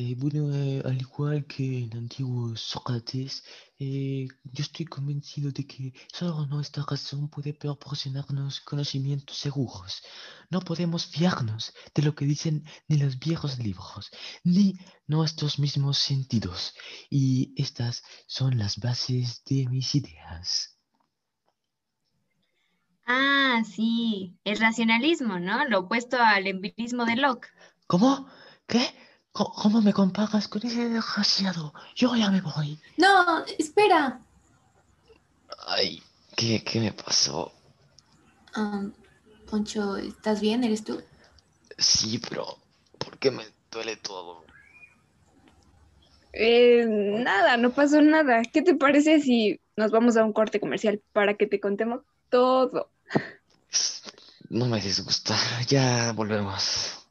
Eh, 0.00 0.14
bueno, 0.16 0.54
eh, 0.54 0.80
al 0.84 0.96
igual 1.00 1.44
que 1.46 1.84
el 1.84 1.90
antiguo 1.96 2.54
Sócrates, 2.56 3.42
eh, 3.80 4.28
yo 4.44 4.62
estoy 4.62 4.86
convencido 4.86 5.50
de 5.50 5.66
que 5.66 5.92
solo 6.12 6.46
nuestra 6.46 6.84
razón 6.88 7.28
puede 7.28 7.52
proporcionarnos 7.52 8.60
conocimientos 8.60 9.38
seguros. 9.38 10.02
No 10.50 10.60
podemos 10.60 11.06
fiarnos 11.06 11.72
de 11.94 12.02
lo 12.02 12.14
que 12.14 12.26
dicen 12.26 12.64
ni 12.86 12.98
los 12.98 13.18
viejos 13.18 13.58
libros, 13.58 14.10
ni 14.44 14.78
nuestros 15.08 15.58
mismos 15.58 15.98
sentidos. 15.98 16.74
Y 17.10 17.52
estas 17.60 18.04
son 18.28 18.56
las 18.56 18.78
bases 18.78 19.42
de 19.46 19.66
mis 19.66 19.96
ideas. 19.96 20.77
Ah, 23.08 23.62
sí, 23.64 24.38
el 24.44 24.56
racionalismo, 24.60 25.40
¿no? 25.40 25.64
Lo 25.68 25.80
opuesto 25.80 26.16
al 26.16 26.46
empirismo 26.46 27.06
de 27.06 27.16
Locke. 27.16 27.48
¿Cómo? 27.88 28.28
¿Qué? 28.68 28.82
¿Cómo, 29.32 29.52
cómo 29.52 29.82
me 29.82 29.92
comparas 29.92 30.46
con 30.48 30.64
ese 30.64 30.88
desgraciado? 30.88 31.74
Yo 31.96 32.14
ya 32.16 32.30
me 32.30 32.40
voy. 32.40 32.80
No, 32.98 33.44
espera. 33.58 34.20
Ay, 35.68 36.02
¿qué, 36.36 36.64
qué 36.64 36.80
me 36.80 36.92
pasó? 36.92 37.52
Poncho, 39.50 39.96
¿estás 39.96 40.40
bien? 40.40 40.62
¿Eres 40.62 40.84
tú? 40.84 41.02
Sí, 41.78 42.18
pero 42.18 42.58
¿por 42.98 43.18
qué 43.18 43.30
me 43.30 43.44
duele 43.70 43.96
todo? 43.96 44.44
Eh, 46.32 46.84
nada, 46.86 47.56
no 47.56 47.72
pasó 47.72 48.00
nada. 48.02 48.42
¿Qué 48.52 48.62
te 48.62 48.74
parece 48.74 49.20
si 49.20 49.60
nos 49.76 49.90
vamos 49.90 50.16
a 50.16 50.24
un 50.24 50.32
corte 50.32 50.60
comercial 50.60 51.02
para 51.12 51.36
que 51.36 51.46
te 51.46 51.60
contemos 51.60 52.02
todo? 52.28 52.92
No 54.50 54.66
me 54.66 54.80
disgusta. 54.80 55.34
Ya 55.66 56.12
volvemos. 56.12 57.06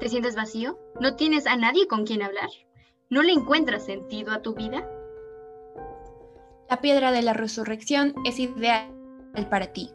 ¿Te 0.00 0.08
sientes 0.08 0.36
vacío? 0.36 0.78
¿No 1.00 1.16
tienes 1.16 1.46
a 1.46 1.56
nadie 1.56 1.88
con 1.88 2.06
quien 2.06 2.22
hablar? 2.22 2.48
¿No 3.10 3.22
le 3.22 3.32
encuentras 3.32 3.84
sentido 3.84 4.32
a 4.32 4.42
tu 4.42 4.54
vida? 4.54 4.86
La 6.70 6.80
piedra 6.80 7.10
de 7.10 7.22
la 7.22 7.32
resurrección 7.32 8.14
es 8.24 8.38
ideal 8.38 8.92
para 9.50 9.72
ti. 9.72 9.90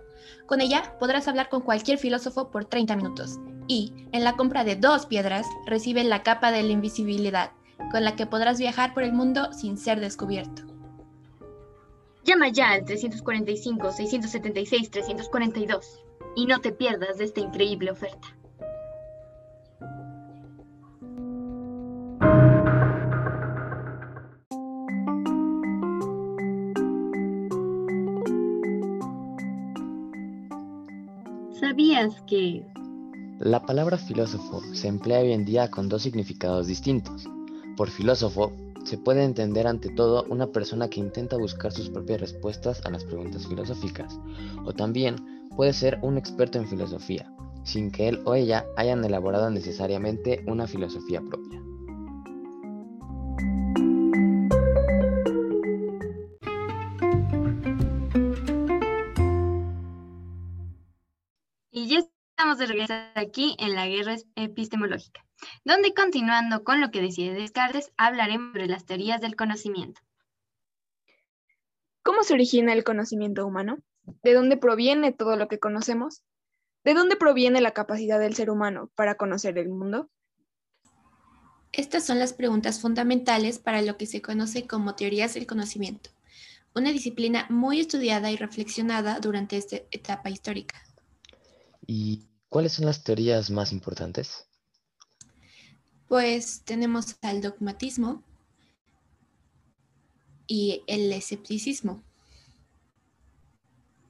Con 0.48 0.62
ella 0.62 0.98
podrás 1.00 1.28
hablar 1.28 1.50
con 1.50 1.62
cualquier 1.62 1.98
filósofo 1.98 2.50
por 2.50 2.66
30 2.66 2.96
minutos. 2.96 3.40
Y, 3.68 3.94
en 4.12 4.24
la 4.24 4.36
compra 4.36 4.64
de 4.64 4.76
dos 4.76 5.06
piedras, 5.06 5.46
recibe 5.66 6.04
la 6.04 6.24
capa 6.24 6.52
de 6.52 6.64
la 6.64 6.72
invisibilidad, 6.72 7.52
con 7.92 8.04
la 8.04 8.16
que 8.16 8.26
podrás 8.26 8.58
viajar 8.60 8.94
por 8.94 9.04
el 9.04 9.14
mundo 9.14 9.54
sin 9.54 9.78
ser 9.78 10.00
descubierto. 10.00 10.64
Llama 12.24 12.50
ya 12.50 12.72
al 12.72 12.86
345-676-342 12.86 15.86
y 16.36 16.46
no 16.46 16.62
te 16.62 16.72
pierdas 16.72 17.18
de 17.18 17.26
esta 17.26 17.42
increíble 17.42 17.92
oferta. 17.92 18.30
¿Sabías 31.60 32.22
que 32.28 32.66
La 33.44 33.62
palabra 33.62 33.98
filósofo 33.98 34.62
se 34.74 34.88
emplea 34.88 35.20
hoy 35.20 35.34
en 35.34 35.44
día 35.44 35.70
con 35.70 35.90
dos 35.90 36.04
significados 36.04 36.68
distintos. 36.68 37.26
Por 37.76 37.90
filósofo, 37.90 38.54
se 38.86 38.98
puede 38.98 39.26
entender 39.26 39.68
ante 39.68 39.90
todo 39.90 40.24
una 40.30 40.48
persona 40.48 40.88
que 40.88 41.02
intenta 41.02 41.36
buscar 41.36 41.74
sus 41.74 41.90
propias 41.90 42.22
respuestas 42.22 42.80
a 42.86 42.90
las 42.90 43.04
preguntas 43.04 43.46
filosóficas, 43.46 44.18
o 44.64 44.72
también 44.72 45.50
puede 45.58 45.74
ser 45.74 46.00
un 46.04 46.18
experto 46.18 46.58
en 46.58 46.70
filosofía, 46.70 47.34
sin 47.66 47.92
que 47.92 48.08
él 48.08 48.22
o 48.24 48.34
ella 48.34 48.66
hayan 48.78 49.04
elaborado 49.04 49.50
necesariamente 49.50 50.42
una 50.48 50.66
filosofía 50.66 51.20
propia. 51.20 51.62
Estamos 62.54 62.60
de 62.60 62.74
regreso 62.74 62.94
aquí 63.16 63.56
en 63.58 63.74
la 63.74 63.88
guerra 63.88 64.16
epistemológica, 64.36 65.26
donde 65.66 65.94
continuando 65.94 66.64
con 66.64 66.82
lo 66.82 66.92
que 66.92 67.02
decide 67.02 67.34
Descartes, 67.34 67.92
hablaremos 67.98 68.52
sobre 68.52 68.68
las 68.68 68.86
teorías 68.86 69.22
del 69.22 69.36
conocimiento. 69.36 70.02
¿Cómo 72.04 72.24
se 72.24 72.36
origina 72.36 72.74
el 72.74 72.84
conocimiento 72.84 73.46
humano? 73.48 73.80
¿De 74.22 74.34
dónde 74.34 74.58
proviene 74.58 75.12
todo 75.12 75.36
lo 75.36 75.48
que 75.48 75.60
conocemos? 75.60 76.22
¿De 76.84 76.94
dónde 76.94 77.16
proviene 77.16 77.60
la 77.60 77.72
capacidad 77.72 78.20
del 78.20 78.36
ser 78.36 78.52
humano 78.52 78.92
para 78.94 79.16
conocer 79.16 79.58
el 79.58 79.70
mundo? 79.70 80.10
Estas 81.72 82.06
son 82.06 82.20
las 82.20 82.34
preguntas 82.34 82.80
fundamentales 82.80 83.58
para 83.58 83.82
lo 83.82 83.98
que 83.98 84.06
se 84.06 84.22
conoce 84.22 84.68
como 84.68 84.96
teorías 84.96 85.34
del 85.34 85.48
conocimiento, 85.48 86.12
una 86.76 86.92
disciplina 86.92 87.48
muy 87.50 87.80
estudiada 87.80 88.32
y 88.32 88.36
reflexionada 88.36 89.20
durante 89.20 89.58
esta 89.58 89.78
etapa 89.92 90.30
histórica. 90.30 90.84
¿Y 91.86 92.28
cuáles 92.54 92.74
son 92.74 92.86
las 92.86 93.04
teorías 93.04 93.50
más 93.50 93.72
importantes? 93.72 94.48
Pues 96.08 96.62
tenemos 96.64 97.18
al 97.24 97.42
dogmatismo, 97.42 98.24
y 100.46 100.84
el 100.86 101.12
escepticismo. 101.12 102.04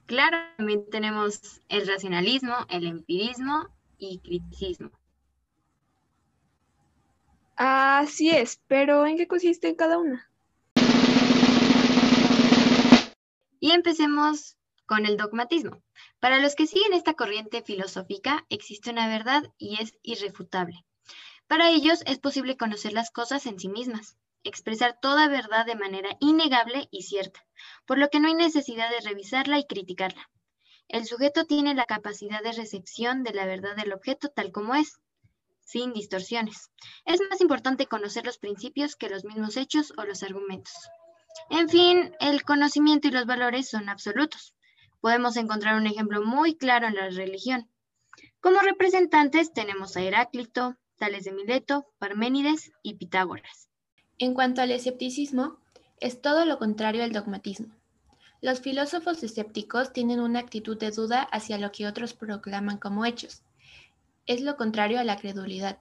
Claro, 0.04 0.36
también 0.58 0.84
tenemos 0.90 1.62
el 1.70 1.86
racionalismo, 1.86 2.54
el 2.68 2.86
empirismo 2.86 3.70
y 3.96 4.18
criticismo. 4.18 4.90
Así 7.56 8.28
es, 8.28 8.60
pero 8.66 9.06
¿en 9.06 9.16
qué 9.16 9.26
consiste 9.26 9.74
cada 9.74 9.96
una? 9.96 10.28
Y 13.58 13.70
empecemos 13.70 14.58
con 14.84 15.06
el 15.06 15.16
dogmatismo. 15.16 15.80
Para 16.24 16.38
los 16.38 16.54
que 16.54 16.66
siguen 16.66 16.94
esta 16.94 17.12
corriente 17.12 17.60
filosófica, 17.60 18.46
existe 18.48 18.88
una 18.88 19.08
verdad 19.08 19.42
y 19.58 19.82
es 19.82 19.92
irrefutable. 20.02 20.86
Para 21.48 21.68
ellos 21.68 22.00
es 22.06 22.18
posible 22.18 22.56
conocer 22.56 22.94
las 22.94 23.10
cosas 23.10 23.44
en 23.44 23.58
sí 23.60 23.68
mismas 23.68 24.16
expresar 24.42 24.98
toda 25.02 25.28
verdad 25.28 25.66
de 25.66 25.74
manera 25.74 26.16
innegable 26.20 26.88
y 26.90 27.02
cierta, 27.02 27.44
por 27.84 27.98
lo 27.98 28.08
que 28.08 28.20
no 28.20 28.28
hay 28.28 28.34
necesidad 28.36 28.88
de 28.88 29.00
revisarla 29.00 29.58
y 29.58 29.66
criticarla. 29.66 30.30
El 30.88 31.04
sujeto 31.04 31.44
tiene 31.44 31.74
la 31.74 31.84
capacidad 31.84 32.42
de 32.42 32.52
recepción 32.52 33.22
de 33.22 33.34
la 33.34 33.44
verdad 33.44 33.76
del 33.76 33.92
objeto 33.92 34.30
tal 34.30 34.50
como 34.50 34.74
es, 34.74 35.02
sin 35.60 35.92
distorsiones. 35.92 36.70
Es 37.04 37.20
más 37.28 37.42
importante 37.42 37.86
conocer 37.86 38.24
los 38.24 38.38
principios 38.38 38.96
que 38.96 39.10
los 39.10 39.26
mismos 39.26 39.58
hechos 39.58 39.92
o 39.98 40.04
los 40.04 40.22
argumentos. 40.22 40.72
En 41.50 41.68
fin, 41.68 42.16
el 42.18 42.44
conocimiento 42.44 43.08
y 43.08 43.10
los 43.10 43.26
valores 43.26 43.68
son 43.68 43.90
absolutos. 43.90 44.54
Podemos 45.04 45.36
encontrar 45.36 45.76
un 45.76 45.86
ejemplo 45.86 46.24
muy 46.24 46.54
claro 46.54 46.86
en 46.86 46.94
la 46.94 47.10
religión. 47.10 47.68
Como 48.40 48.60
representantes 48.60 49.52
tenemos 49.52 49.98
a 49.98 50.00
Heráclito, 50.00 50.78
Tales 50.96 51.24
de 51.24 51.32
Mileto, 51.32 51.84
Parménides 51.98 52.72
y 52.82 52.94
Pitágoras. 52.94 53.68
En 54.16 54.32
cuanto 54.32 54.62
al 54.62 54.70
escepticismo, 54.70 55.58
es 56.00 56.22
todo 56.22 56.46
lo 56.46 56.58
contrario 56.58 57.04
al 57.04 57.12
dogmatismo. 57.12 57.74
Los 58.40 58.60
filósofos 58.60 59.22
escépticos 59.22 59.92
tienen 59.92 60.20
una 60.20 60.38
actitud 60.38 60.78
de 60.78 60.90
duda 60.90 61.20
hacia 61.20 61.58
lo 61.58 61.70
que 61.70 61.86
otros 61.86 62.14
proclaman 62.14 62.78
como 62.78 63.04
hechos. 63.04 63.42
Es 64.24 64.40
lo 64.40 64.56
contrario 64.56 64.98
a 64.98 65.04
la 65.04 65.18
credulidad. 65.18 65.80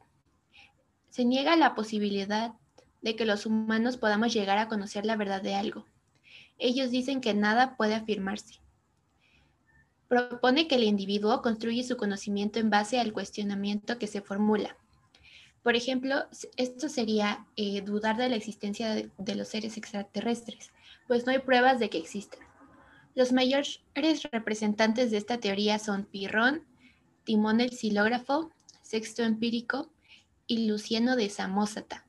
Se 1.12 1.24
niega 1.24 1.56
la 1.56 1.76
posibilidad 1.76 2.56
de 3.02 3.16
que 3.16 3.26
los 3.26 3.46
humanos 3.46 3.96
podamos 3.96 4.34
llegar 4.34 4.58
a 4.58 4.68
conocer 4.68 5.06
la 5.06 5.16
verdad 5.16 5.42
de 5.42 5.56
algo. 5.56 5.86
Ellos 6.58 6.92
dicen 6.92 7.22
que 7.22 7.34
nada 7.34 7.78
puede 7.78 7.96
afirmarse. 7.96 8.63
Propone 10.14 10.68
que 10.68 10.76
el 10.76 10.84
individuo 10.84 11.42
construye 11.42 11.84
su 11.84 11.98
conocimiento 11.98 12.60
en 12.60 12.70
base 12.70 13.00
al 13.00 13.14
cuestionamiento 13.14 13.98
que 13.98 14.06
se 14.06 14.22
formula. 14.22 14.78
Por 15.64 15.76
ejemplo, 15.76 16.26
esto 16.56 16.88
sería 16.88 17.48
eh, 17.56 17.82
dudar 17.82 18.18
de 18.18 18.30
la 18.30 18.36
existencia 18.36 18.94
de, 18.94 19.36
los 19.36 19.48
seres 19.48 19.76
extraterrestres, 19.76 20.70
pues 21.08 21.26
no 21.26 21.32
hay 21.32 21.40
pruebas 21.40 21.80
de 21.80 21.90
que 21.90 21.98
existan. 21.98 22.42
Los 23.16 23.32
mayores 23.32 23.82
representantes 24.32 25.10
de 25.10 25.18
esta 25.18 25.40
teoría 25.40 25.80
son 25.80 26.06
Pirrón, 26.06 26.62
Timón 27.24 27.60
el 27.60 27.72
Silógrafo, 27.72 28.52
Sexto 28.84 29.24
Empírico 29.24 29.90
y 30.46 30.68
Luciano 30.68 31.16
de 31.16 31.28
Samosata. 31.32 32.06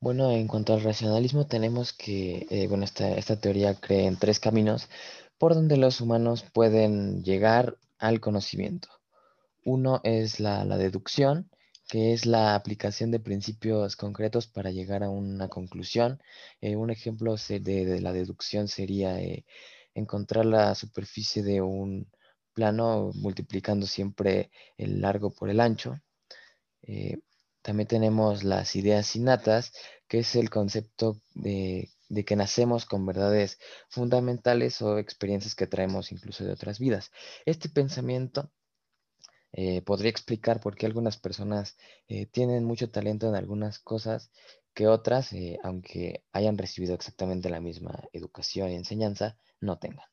Bueno, 0.00 0.30
en 0.30 0.48
cuanto 0.48 0.74
al 0.74 0.82
racionalismo, 0.82 1.46
tenemos 1.46 1.94
que, 1.94 2.46
eh, 2.50 2.66
bueno, 2.68 2.84
esta, 2.84 3.40
teoría 3.40 3.74
cree 3.74 4.04
en 4.04 4.18
tres 4.18 4.38
caminos 4.38 4.90
por 5.38 5.54
donde 5.54 5.76
los 5.76 6.00
humanos 6.00 6.44
pueden 6.52 7.22
llegar 7.22 7.78
al 7.98 8.20
conocimiento. 8.20 8.88
Uno 9.64 10.00
es 10.04 10.40
la 10.40 10.64
deducción, 10.64 11.50
que 11.88 12.12
es 12.12 12.26
la 12.26 12.54
aplicación 12.54 13.10
de 13.10 13.18
principios 13.18 13.96
concretos 13.96 14.46
para 14.46 14.70
llegar 14.70 15.02
a 15.02 15.08
una 15.08 15.48
conclusión. 15.48 16.22
Eh, 16.60 16.76
un 16.76 16.90
ejemplo 16.90 17.36
de, 17.36 18.00
la 18.02 18.12
deducción 18.12 18.68
sería 18.68 19.18
eh, 19.20 19.46
encontrar 19.94 20.44
la 20.44 20.74
superficie 20.74 21.42
de 21.42 21.62
un 21.62 22.06
plano 22.52 23.10
multiplicando 23.14 23.86
siempre 23.86 24.50
el 24.76 25.00
largo 25.00 25.30
por 25.30 25.48
el 25.48 25.60
ancho. 25.60 25.98
Eh, 26.82 27.18
también 27.62 27.88
tenemos 27.88 28.44
las 28.44 28.76
ideas 28.76 29.16
innatas, 29.16 29.72
que 30.08 30.20
es 30.20 30.36
el 30.36 30.50
concepto 30.50 31.22
de, 31.34 31.90
de, 32.08 32.24
que 32.24 32.36
nacemos 32.36 32.86
con 32.86 33.06
verdades 33.06 33.58
fundamentales 33.88 34.82
o 34.82 34.98
experiencias 34.98 35.54
que 35.54 35.66
traemos 35.66 36.12
incluso 36.12 36.44
de 36.44 36.52
otras 36.52 36.78
vidas. 36.78 37.10
Este 37.46 37.68
pensamiento 37.68 38.50
eh, 39.52 39.82
podría 39.82 40.10
explicar 40.10 40.60
por 40.60 40.76
qué 40.76 40.86
algunas 40.86 41.16
personas 41.18 41.76
eh, 42.06 42.26
tienen 42.26 42.64
mucho 42.64 42.90
talento 42.90 43.28
en 43.28 43.34
algunas 43.34 43.78
cosas 43.78 44.30
que 44.74 44.86
otras, 44.86 45.32
eh, 45.32 45.58
aunque 45.62 46.24
hayan 46.32 46.58
recibido 46.58 46.94
exactamente 46.94 47.50
la 47.50 47.60
misma 47.60 48.04
educación 48.12 48.70
y 48.70 48.74
enseñanza, 48.76 49.36
no 49.60 49.78
tengan. 49.78 50.06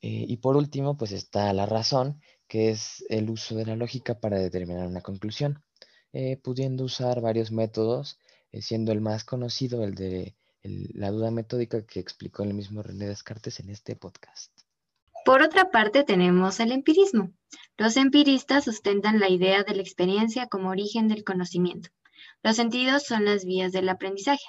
y 0.00 0.36
por 0.38 0.56
último, 0.56 0.96
pues 0.96 1.12
está 1.12 1.52
la 1.52 1.66
razón, 1.66 2.20
que 2.48 2.70
es 2.70 3.04
el 3.08 3.30
uso 3.30 3.56
de 3.56 3.66
la 3.66 3.76
lógica 3.76 4.20
para 4.20 4.38
determinar 4.38 4.86
una 4.86 5.00
conclusión, 5.02 5.64
pudiendo 6.42 6.84
usar 6.84 7.20
varios 7.20 7.50
métodos, 7.50 8.18
siendo 8.52 8.92
el 8.92 9.00
más 9.00 9.24
conocido 9.24 9.84
el 9.84 9.94
de 9.94 10.36
la 10.94 11.10
duda 11.10 11.30
metódica 11.30 11.84
que 11.86 12.00
explicó 12.00 12.42
el 12.42 12.54
mismo 12.54 12.82
René 12.82 13.06
Descartes 13.06 13.60
en 13.60 13.70
este 13.70 13.96
podcast. 13.96 14.52
Por 15.24 15.42
otra 15.42 15.70
parte, 15.70 16.04
tenemos 16.04 16.60
el 16.60 16.72
empirismo. 16.72 17.32
Los 17.76 17.96
empiristas 17.96 18.64
sustentan 18.64 19.20
la 19.20 19.28
idea 19.28 19.62
de 19.62 19.74
la 19.74 19.82
experiencia 19.82 20.46
como 20.46 20.70
origen 20.70 21.08
del 21.08 21.24
conocimiento. 21.24 21.90
Los 22.42 22.56
sentidos 22.56 23.04
son 23.04 23.24
las 23.24 23.44
vías 23.44 23.72
del 23.72 23.88
aprendizaje. 23.88 24.44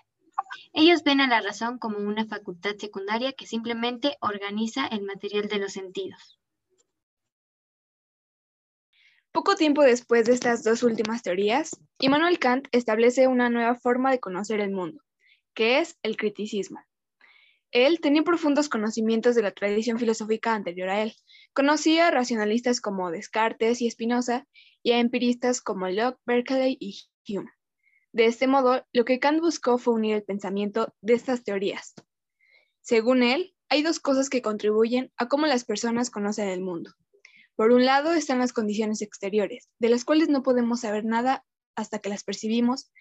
Ellos 0.73 1.03
ven 1.03 1.21
a 1.21 1.27
la 1.27 1.41
razón 1.41 1.79
como 1.79 1.97
una 1.97 2.25
facultad 2.25 2.75
secundaria 2.77 3.33
que 3.33 3.45
simplemente 3.45 4.17
organiza 4.21 4.87
el 4.87 5.01
material 5.03 5.47
de 5.47 5.57
los 5.59 5.73
sentidos. 5.73 6.39
Poco 9.31 9.55
tiempo 9.55 9.83
después 9.83 10.25
de 10.25 10.33
estas 10.33 10.63
dos 10.63 10.81
últimas 10.81 11.21
teorías, 11.21 11.77
Immanuel 11.99 12.39
Kant 12.39 12.67
establece 12.71 13.27
una 13.27 13.49
nueva 13.49 13.75
forma 13.75 14.11
de 14.11 14.19
conocer 14.19 14.59
el 14.59 14.71
mundo, 14.71 15.03
que 15.59 15.79
es 15.79 15.99
el 16.03 16.15
criticismo. 16.15 16.79
Él 17.71 17.99
tenía 17.99 18.23
profundos 18.23 18.69
conocimientos 18.69 19.35
de 19.35 19.41
la 19.41 19.51
tradición 19.51 19.99
filosófica 19.99 20.53
anterior 20.53 20.87
a 20.87 21.01
él. 21.01 21.13
Conocía 21.51 22.07
a 22.07 22.11
racionalistas 22.11 22.79
como 22.79 23.11
Descartes 23.11 23.81
y 23.81 23.91
Spinoza 23.91 24.47
y 24.83 24.93
a 24.93 24.99
empiristas 24.99 25.59
como 25.59 25.89
Locke, 25.89 26.17
Berkeley 26.25 26.77
y 26.79 27.01
Hume. 27.27 27.51
De 28.13 28.23
este 28.23 28.47
modo, 28.47 28.87
lo 28.93 29.03
que 29.03 29.19
Kant 29.19 29.41
buscó 29.41 29.77
fue 29.77 29.95
unir 29.95 30.15
el 30.15 30.23
pensamiento 30.23 30.95
de 31.01 31.15
estas 31.15 31.43
teorías. 31.43 31.93
Según 32.79 33.21
él, 33.21 33.53
hay 33.67 33.83
dos 33.83 33.99
cosas 33.99 34.29
que 34.29 34.41
contribuyen 34.41 35.11
a 35.17 35.27
cómo 35.27 35.45
las 35.45 35.65
personas 35.65 36.09
conocen 36.09 36.47
el 36.47 36.61
mundo. 36.61 36.93
Por 37.57 37.73
un 37.73 37.83
lado 37.83 38.13
están 38.13 38.39
las 38.39 38.53
condiciones 38.53 39.01
exteriores, 39.01 39.67
de 39.77 39.89
las 39.89 40.05
cuales 40.05 40.29
no 40.29 40.41
podemos 40.41 40.79
saber 40.79 41.03
nada 41.03 41.43
hasta 41.75 41.99
que 41.99 42.07
las 42.07 42.23
percibimos 42.23 42.93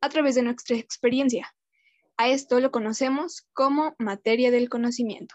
a 0.00 0.08
través 0.08 0.34
de 0.34 0.44
nuestra 0.44 0.78
experiencia. 0.78 1.54
A 2.18 2.30
esto 2.30 2.60
lo 2.60 2.70
conocemos 2.70 3.46
como 3.52 3.94
materia 3.98 4.50
del 4.50 4.70
conocimiento. 4.70 5.34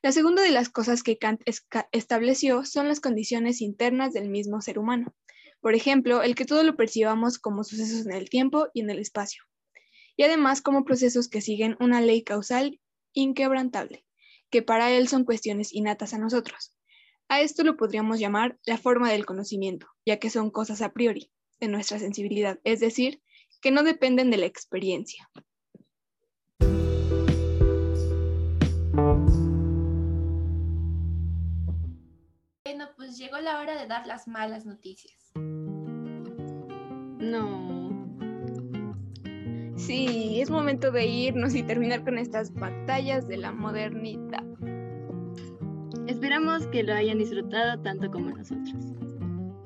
La 0.00 0.10
segunda 0.10 0.42
de 0.42 0.50
las 0.50 0.70
cosas 0.70 1.02
que 1.02 1.18
Kant 1.18 1.42
estableció 1.92 2.64
son 2.64 2.88
las 2.88 2.98
condiciones 2.98 3.60
internas 3.60 4.12
del 4.14 4.30
mismo 4.30 4.62
ser 4.62 4.78
humano. 4.78 5.14
Por 5.60 5.74
ejemplo, 5.74 6.22
el 6.22 6.34
que 6.34 6.46
todo 6.46 6.62
lo 6.62 6.76
percibamos 6.76 7.38
como 7.38 7.62
sucesos 7.62 8.06
en 8.06 8.12
el 8.12 8.30
tiempo 8.30 8.68
y 8.72 8.80
en 8.80 8.90
el 8.90 8.98
espacio. 8.98 9.44
Y 10.16 10.24
además 10.24 10.62
como 10.62 10.84
procesos 10.84 11.28
que 11.28 11.40
siguen 11.40 11.76
una 11.78 12.00
ley 12.00 12.22
causal 12.22 12.80
inquebrantable, 13.12 14.04
que 14.50 14.62
para 14.62 14.90
él 14.90 15.08
son 15.08 15.24
cuestiones 15.24 15.74
innatas 15.74 16.14
a 16.14 16.18
nosotros. 16.18 16.74
A 17.28 17.42
esto 17.42 17.64
lo 17.64 17.76
podríamos 17.76 18.18
llamar 18.18 18.58
la 18.64 18.78
forma 18.78 19.10
del 19.10 19.26
conocimiento, 19.26 19.88
ya 20.06 20.18
que 20.18 20.30
son 20.30 20.50
cosas 20.50 20.82
a 20.82 20.92
priori 20.92 21.30
de 21.60 21.68
nuestra 21.68 21.98
sensibilidad, 21.98 22.58
es 22.64 22.80
decir, 22.80 23.22
que 23.60 23.70
no 23.70 23.84
dependen 23.84 24.30
de 24.30 24.38
la 24.38 24.46
experiencia. 24.46 25.30
Llegó 33.18 33.38
la 33.38 33.60
hora 33.60 33.78
de 33.78 33.86
dar 33.86 34.06
las 34.06 34.26
malas 34.26 34.64
noticias. 34.64 35.32
No. 37.18 37.90
Sí, 39.76 40.40
es 40.40 40.48
momento 40.48 40.90
de 40.90 41.06
irnos 41.06 41.54
y 41.54 41.62
terminar 41.62 42.04
con 42.04 42.16
estas 42.16 42.54
batallas 42.54 43.28
de 43.28 43.36
la 43.36 43.52
modernidad. 43.52 44.44
Esperamos 46.06 46.66
que 46.68 46.82
lo 46.84 46.94
hayan 46.94 47.18
disfrutado 47.18 47.82
tanto 47.82 48.10
como 48.10 48.30
nosotros. 48.30 48.94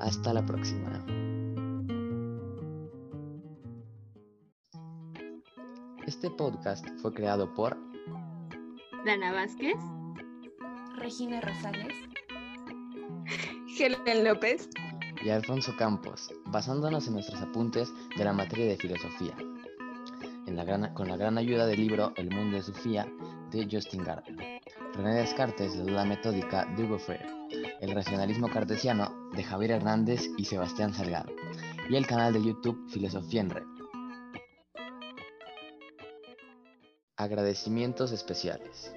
Hasta 0.00 0.32
la 0.32 0.44
próxima. 0.44 1.04
Este 6.04 6.30
podcast 6.30 6.88
fue 7.00 7.14
creado 7.14 7.54
por 7.54 7.76
Dana 9.04 9.32
Vázquez, 9.32 9.76
Regina 10.96 11.40
Rosales, 11.40 11.94
Helen 13.78 14.24
López 14.24 14.70
y 15.22 15.28
Alfonso 15.28 15.76
Campos, 15.76 16.32
basándonos 16.46 17.06
en 17.08 17.14
nuestros 17.14 17.42
apuntes 17.42 17.92
de 18.16 18.24
la 18.24 18.32
materia 18.32 18.66
de 18.66 18.76
filosofía, 18.78 19.36
en 20.46 20.94
con 20.94 21.08
la 21.08 21.16
gran 21.16 21.36
ayuda 21.36 21.66
del 21.66 21.80
libro 21.80 22.14
El 22.16 22.30
mundo 22.30 22.56
de 22.56 22.62
Sofía 22.62 23.06
de 23.50 23.68
Justin 23.70 24.02
Gardner, 24.02 24.62
René 24.94 25.14
Descartes, 25.16 25.76
la 25.76 25.84
duda 25.84 26.04
metódica 26.06 26.64
de 26.74 26.84
Hugo 26.84 26.98
Freire, 26.98 27.26
el 27.80 27.90
racionalismo 27.92 28.48
cartesiano 28.48 29.30
de 29.34 29.44
Javier 29.44 29.72
Hernández 29.72 30.22
y 30.38 30.46
Sebastián 30.46 30.94
Salgado, 30.94 31.32
y 31.90 31.96
el 31.96 32.06
canal 32.06 32.32
de 32.32 32.42
YouTube 32.42 32.88
Filosofía 32.88 33.42
en 33.42 33.50
Red. 33.50 33.64
Agradecimientos 37.16 38.12
especiales. 38.12 38.92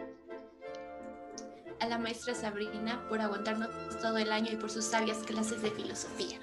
A 1.80 1.88
la 1.88 1.98
maestra 1.98 2.34
Sabrina 2.36 3.02
por 3.08 3.22
aguantarnos 3.22 3.70
todo 4.02 4.18
el 4.18 4.32
año 4.32 4.52
y 4.52 4.56
por 4.56 4.70
sus 4.70 4.86
sabias 4.86 5.20
clases 5.20 5.62
de 5.62 5.72
filosofía. 5.72 6.40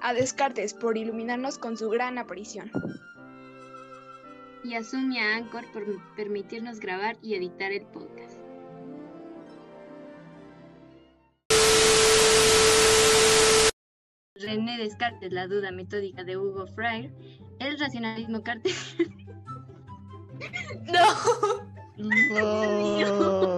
a 0.00 0.14
Descartes 0.14 0.74
por 0.74 0.96
iluminarnos 0.96 1.58
con 1.58 1.76
su 1.76 1.88
gran 1.90 2.18
aparición. 2.18 2.70
y 4.64 4.74
a 4.74 4.82
Zoom 4.82 5.12
y 5.12 5.18
a 5.18 5.36
Anchor 5.36 5.64
por 5.72 5.84
permitirnos 6.14 6.80
grabar 6.80 7.16
y 7.22 7.34
editar 7.34 7.72
el 7.72 7.86
podcast. 7.86 8.38
René 14.34 14.78
Descartes, 14.78 15.32
la 15.32 15.46
duda 15.46 15.72
metódica 15.72 16.22
de 16.22 16.36
Hugo 16.36 16.66
Freire, 16.68 17.12
el 17.58 17.78
racionalismo 17.78 18.42
cartesiano. 18.42 19.14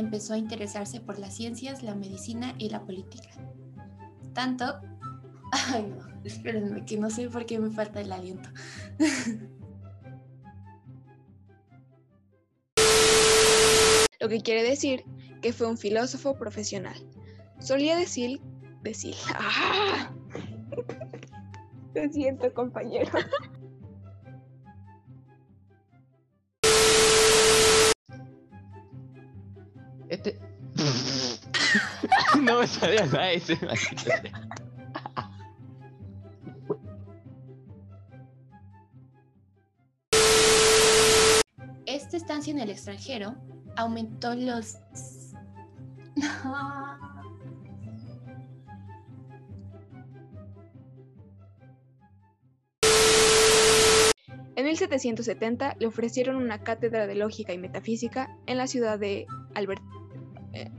Empezó 0.00 0.32
a 0.32 0.38
interesarse 0.38 0.98
por 0.98 1.18
las 1.18 1.36
ciencias, 1.36 1.82
la 1.82 1.94
medicina 1.94 2.54
y 2.56 2.70
la 2.70 2.86
política. 2.86 3.28
Tanto... 4.32 4.80
Ay, 5.52 5.82
no, 5.94 6.08
espérenme, 6.24 6.86
que 6.86 6.96
no 6.96 7.10
sé 7.10 7.28
por 7.28 7.44
qué 7.44 7.58
me 7.58 7.70
falta 7.70 8.00
el 8.00 8.10
aliento. 8.10 8.48
Lo 14.20 14.28
que 14.30 14.40
quiere 14.40 14.62
decir 14.62 15.04
que 15.42 15.52
fue 15.52 15.66
un 15.66 15.76
filósofo 15.76 16.34
profesional. 16.34 16.96
Solía 17.58 17.94
decir, 17.94 18.40
decir, 18.82 19.14
¡ah! 19.34 20.10
Te 21.92 22.10
siento, 22.10 22.54
compañero. 22.54 23.10
Este. 30.10 30.38
no 32.42 32.58
me 32.58 32.66
sabía 32.66 33.06
nada 33.06 33.26
de 33.26 33.34
ese 33.36 33.56
maldito 33.64 34.02
sea. 34.02 34.22
Esta 41.86 42.16
estancia 42.16 42.50
en 42.50 42.58
el 42.58 42.70
extranjero 42.70 43.36
aumentó 43.76 44.34
los... 44.34 44.78
En 54.56 54.66
1770 54.66 55.76
le 55.78 55.86
ofrecieron 55.86 56.36
una 56.36 56.62
cátedra 56.62 57.06
de 57.06 57.14
lógica 57.14 57.54
y 57.54 57.58
metafísica 57.58 58.36
en 58.46 58.58
la 58.58 58.66
ciudad 58.66 58.98
de 58.98 59.26
Albert. 59.54 59.80
Eh, 60.52 60.70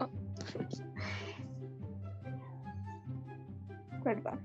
oh. 0.00 0.10
Perdón. 4.02 4.40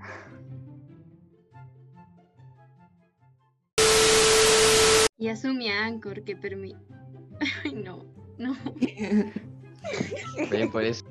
Y 5.17 5.27
a 5.27 5.35
Zoom 5.35 5.59
y 5.59 5.69
a 5.69 5.85
Anchor 5.85 6.23
que 6.23 6.35
permite... 6.35 6.79
Ay, 7.65 7.73
no, 7.73 8.05
no. 8.37 8.55
Ve, 10.49 10.69
por 10.71 10.83
eso. 10.83 11.05